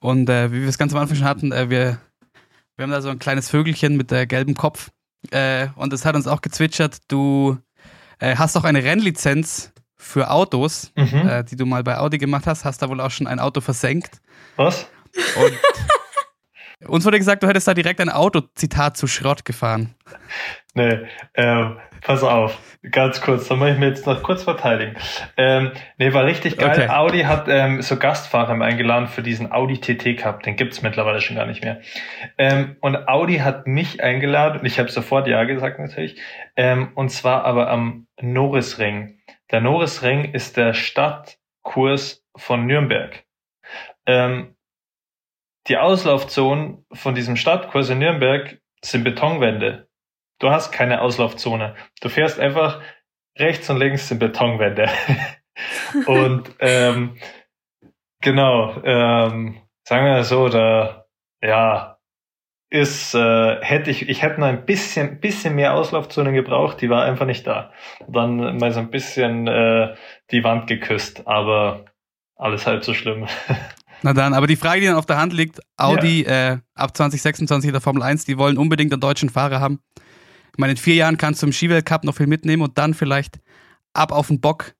[0.00, 1.98] Und äh, wie wir es ganz am Anfang schon hatten, äh, wir,
[2.76, 4.90] wir haben da so ein kleines Vögelchen mit äh, gelbem Kopf.
[5.74, 7.58] Und es hat uns auch gezwitschert, du
[8.20, 11.28] äh, hast auch eine Rennlizenz für Autos, mhm.
[11.28, 12.64] äh, die du mal bei Audi gemacht hast.
[12.64, 14.20] Hast da wohl auch schon ein Auto versenkt.
[14.56, 14.86] Was?
[15.42, 15.52] Und
[16.86, 19.94] uns wurde gesagt, du hättest da direkt ein Auto, Zitat, zu Schrott gefahren.
[20.74, 21.00] Nee,
[21.34, 22.56] ähm, pass auf,
[22.88, 24.94] ganz kurz, da muss ich mir jetzt noch kurz verteidigen.
[25.36, 26.70] Ähm, nee, war richtig geil.
[26.70, 26.88] Okay.
[26.88, 31.36] Audi hat ähm, so Gastfahrer eingeladen für diesen Audi TT Cup, den gibt's mittlerweile schon
[31.36, 31.80] gar nicht mehr.
[32.36, 36.20] Ähm, und Audi hat mich eingeladen und ich habe sofort Ja gesagt natürlich.
[36.54, 39.18] Ähm, und zwar aber am Norrisring.
[39.50, 43.24] Der Norrisring ist der Stadtkurs von Nürnberg.
[44.06, 44.54] Ähm,
[45.68, 49.88] die Auslaufzonen von diesem Stadtkurs in Nürnberg sind Betonwände.
[50.38, 51.74] Du hast keine Auslaufzone.
[52.00, 52.80] Du fährst einfach
[53.38, 54.88] rechts und links sind Betonwände.
[56.06, 57.16] und ähm,
[58.20, 61.06] genau, ähm, sagen wir so, da
[61.42, 61.98] ja
[62.70, 67.04] ist äh, hätte ich ich hätte noch ein bisschen bisschen mehr Auslaufzone gebraucht, die war
[67.04, 67.72] einfach nicht da.
[68.06, 69.94] Dann mal so ein bisschen äh,
[70.30, 71.86] die Wand geküsst, aber
[72.36, 73.26] alles halb so schlimm.
[74.02, 76.52] Na dann, aber die Frage, die dann auf der Hand liegt, Audi ja.
[76.52, 79.80] äh, ab 2026 der Formel 1, die wollen unbedingt einen deutschen Fahrer haben.
[80.52, 83.38] Ich meine, in vier Jahren kannst du im Skiweltcup noch viel mitnehmen und dann vielleicht
[83.92, 84.74] ab auf den Bock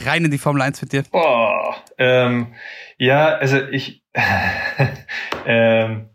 [0.00, 1.04] rein in die Formel 1 mit dir.
[1.12, 2.54] Oh, ähm,
[2.98, 4.02] ja, also ich
[5.46, 6.10] ähm,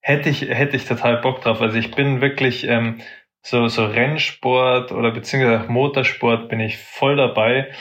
[0.00, 1.60] hätte ich hätte ich total Bock drauf.
[1.60, 3.00] Also ich bin wirklich ähm,
[3.42, 7.72] so so Rennsport oder beziehungsweise Motorsport bin ich voll dabei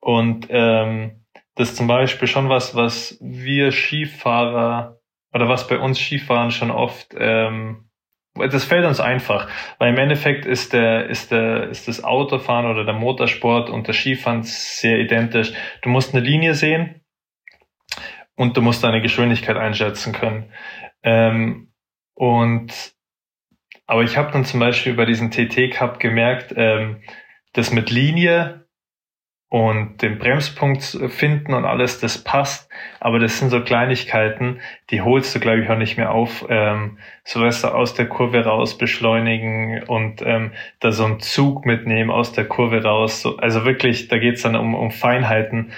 [0.00, 1.19] und ähm,
[1.60, 4.98] das ist zum Beispiel schon was, was wir Skifahrer
[5.32, 7.90] oder was bei uns Skifahren schon oft ähm,
[8.34, 12.84] das fällt uns einfach, weil im Endeffekt ist der, ist der, ist das Autofahren oder
[12.84, 15.52] der Motorsport und der Skifahren sehr identisch.
[15.82, 17.02] Du musst eine Linie sehen
[18.36, 20.52] und du musst deine Geschwindigkeit einschätzen können.
[21.02, 21.72] Ähm,
[22.14, 22.94] und
[23.86, 27.02] aber ich habe dann zum Beispiel bei diesem TT Cup gemerkt, ähm,
[27.52, 28.64] das mit Linie
[29.50, 32.70] und den Bremspunkt finden und alles, das passt.
[33.00, 34.60] Aber das sind so Kleinigkeiten,
[34.90, 36.46] die holst du, glaube ich, auch nicht mehr auf.
[36.48, 41.66] Ähm, so weißt du, aus der Kurve raus beschleunigen und ähm, da so einen Zug
[41.66, 43.22] mitnehmen aus der Kurve raus.
[43.22, 45.72] So, also wirklich, da geht's dann um, um Feinheiten.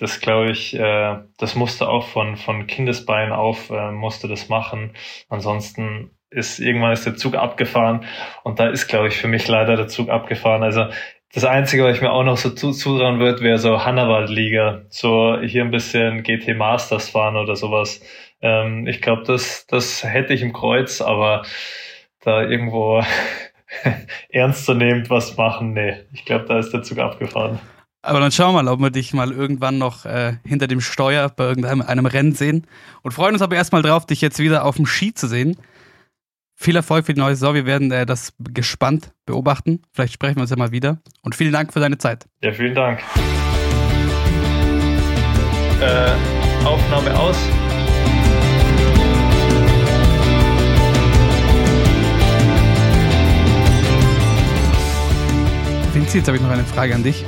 [0.00, 4.92] Das glaube ich, äh, das musste auch von, von Kindesbeinen auf, äh, musste das machen.
[5.30, 8.04] Ansonsten ist irgendwann ist der Zug abgefahren
[8.44, 10.62] und da ist, glaube ich, für mich leider der Zug abgefahren.
[10.62, 10.88] Also
[11.32, 14.82] das Einzige, was ich mir auch noch so zu, zutrauen würde, wäre so Hannawald-Liga.
[14.88, 18.00] So hier ein bisschen GT Masters fahren oder sowas.
[18.40, 21.42] Ähm, ich glaube, das, das hätte ich im Kreuz, aber
[22.22, 23.02] da irgendwo
[24.30, 25.96] ernst zu nehmen, was machen, nee.
[26.12, 27.58] Ich glaube, da ist der Zug abgefahren.
[28.00, 31.28] Aber dann schauen wir mal, ob wir dich mal irgendwann noch äh, hinter dem Steuer
[31.28, 32.66] bei irgendeinem einem Rennen sehen.
[33.02, 35.58] Und freuen uns aber erstmal drauf, dich jetzt wieder auf dem Ski zu sehen.
[36.60, 37.54] Viel Erfolg für die neue Saison.
[37.54, 39.80] Wir werden äh, das gespannt beobachten.
[39.92, 40.98] Vielleicht sprechen wir uns ja mal wieder.
[41.22, 42.26] Und vielen Dank für deine Zeit.
[42.42, 42.98] Ja, vielen Dank.
[45.80, 47.36] Äh, Aufnahme aus.
[55.94, 57.24] Vinci, jetzt habe ich noch eine Frage an dich.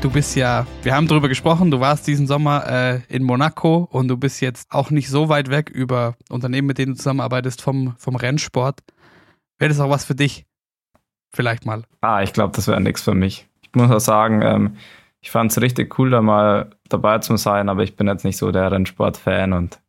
[0.00, 4.08] Du bist ja, wir haben darüber gesprochen, du warst diesen Sommer äh, in Monaco und
[4.08, 7.94] du bist jetzt auch nicht so weit weg über Unternehmen, mit denen du zusammenarbeitest vom,
[7.98, 8.80] vom Rennsport.
[9.58, 10.46] Wäre das auch was für dich?
[11.28, 11.84] Vielleicht mal.
[12.00, 13.46] Ah, ich glaube, das wäre nichts für mich.
[13.60, 14.76] Ich muss auch sagen, ähm,
[15.20, 18.38] ich fand es richtig cool, da mal dabei zu sein, aber ich bin jetzt nicht
[18.38, 19.82] so der Rennsport-Fan und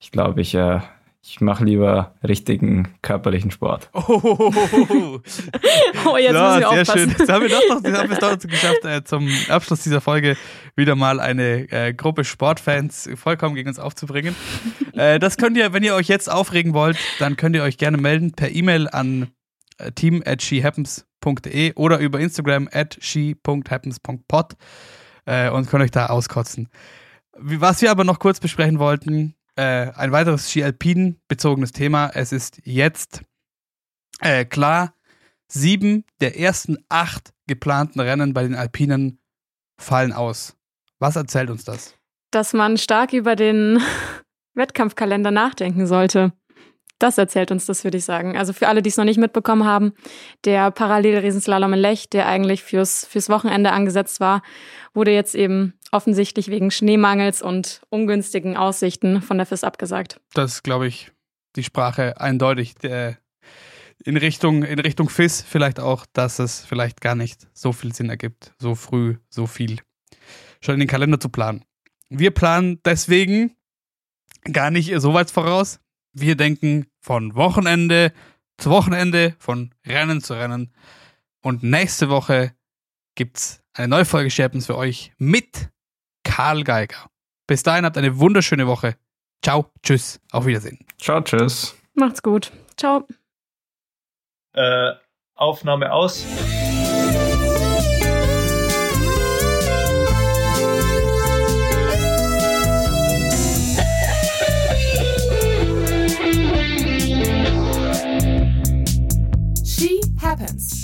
[0.00, 0.80] ich glaube, ich äh,
[1.22, 3.90] ich mache lieber richtigen körperlichen Sport.
[3.92, 4.00] Oh,
[6.06, 7.10] oh jetzt ja, muss ich sehr schön.
[7.10, 10.36] Jetzt haben wir doch noch, haben es doch dazu geschafft, äh, zum Abschluss dieser Folge
[10.76, 14.34] wieder mal eine äh, Gruppe Sportfans vollkommen gegen uns aufzubringen.
[14.94, 17.98] äh, das könnt ihr, wenn ihr euch jetzt aufregen wollt, dann könnt ihr euch gerne
[17.98, 19.28] melden per E-Mail an
[19.76, 24.56] äh, team at shehappens.de oder über Instagram at she.happens.pod
[25.26, 26.68] äh, und könnt euch da auskotzen.
[27.36, 32.10] Was wir aber noch kurz besprechen wollten, äh, ein weiteres Ski-Alpin-bezogenes Thema.
[32.14, 33.22] Es ist jetzt
[34.20, 34.94] äh, klar,
[35.48, 39.20] sieben der ersten acht geplanten Rennen bei den Alpinen
[39.78, 40.56] fallen aus.
[40.98, 41.94] Was erzählt uns das?
[42.30, 43.82] Dass man stark über den
[44.54, 46.32] Wettkampfkalender nachdenken sollte.
[47.00, 48.36] Das erzählt uns das, würde ich sagen.
[48.36, 49.94] Also für alle, die es noch nicht mitbekommen haben,
[50.44, 54.42] der Parallelriesenslalom in Lech, der eigentlich fürs, fürs Wochenende angesetzt war,
[54.92, 60.20] wurde jetzt eben offensichtlich wegen Schneemangels und ungünstigen Aussichten von der FIS abgesagt.
[60.34, 61.10] Das ist, glaube ich,
[61.56, 62.74] die Sprache eindeutig.
[62.84, 63.14] Äh,
[64.04, 68.10] in Richtung, in Richtung FIS vielleicht auch, dass es vielleicht gar nicht so viel Sinn
[68.10, 69.78] ergibt, so früh, so viel
[70.62, 71.64] schon in den Kalender zu planen.
[72.10, 73.56] Wir planen deswegen
[74.52, 75.80] gar nicht so weit voraus.
[76.12, 78.12] Wir denken von Wochenende
[78.60, 80.72] zu Wochenende, von Rennen zu Rennen.
[81.42, 82.54] Und nächste Woche
[83.14, 85.70] gibt's eine neue Folge Scherpens für euch mit
[86.24, 87.10] Karl Geiger.
[87.46, 88.96] Bis dahin habt eine wunderschöne Woche.
[89.42, 90.78] Ciao, tschüss, auf Wiedersehen.
[90.98, 91.74] Ciao, tschüss.
[91.94, 92.52] Macht's gut.
[92.76, 93.06] Ciao.
[94.52, 94.92] Äh,
[95.34, 96.26] Aufnahme aus.
[110.40, 110.79] happens.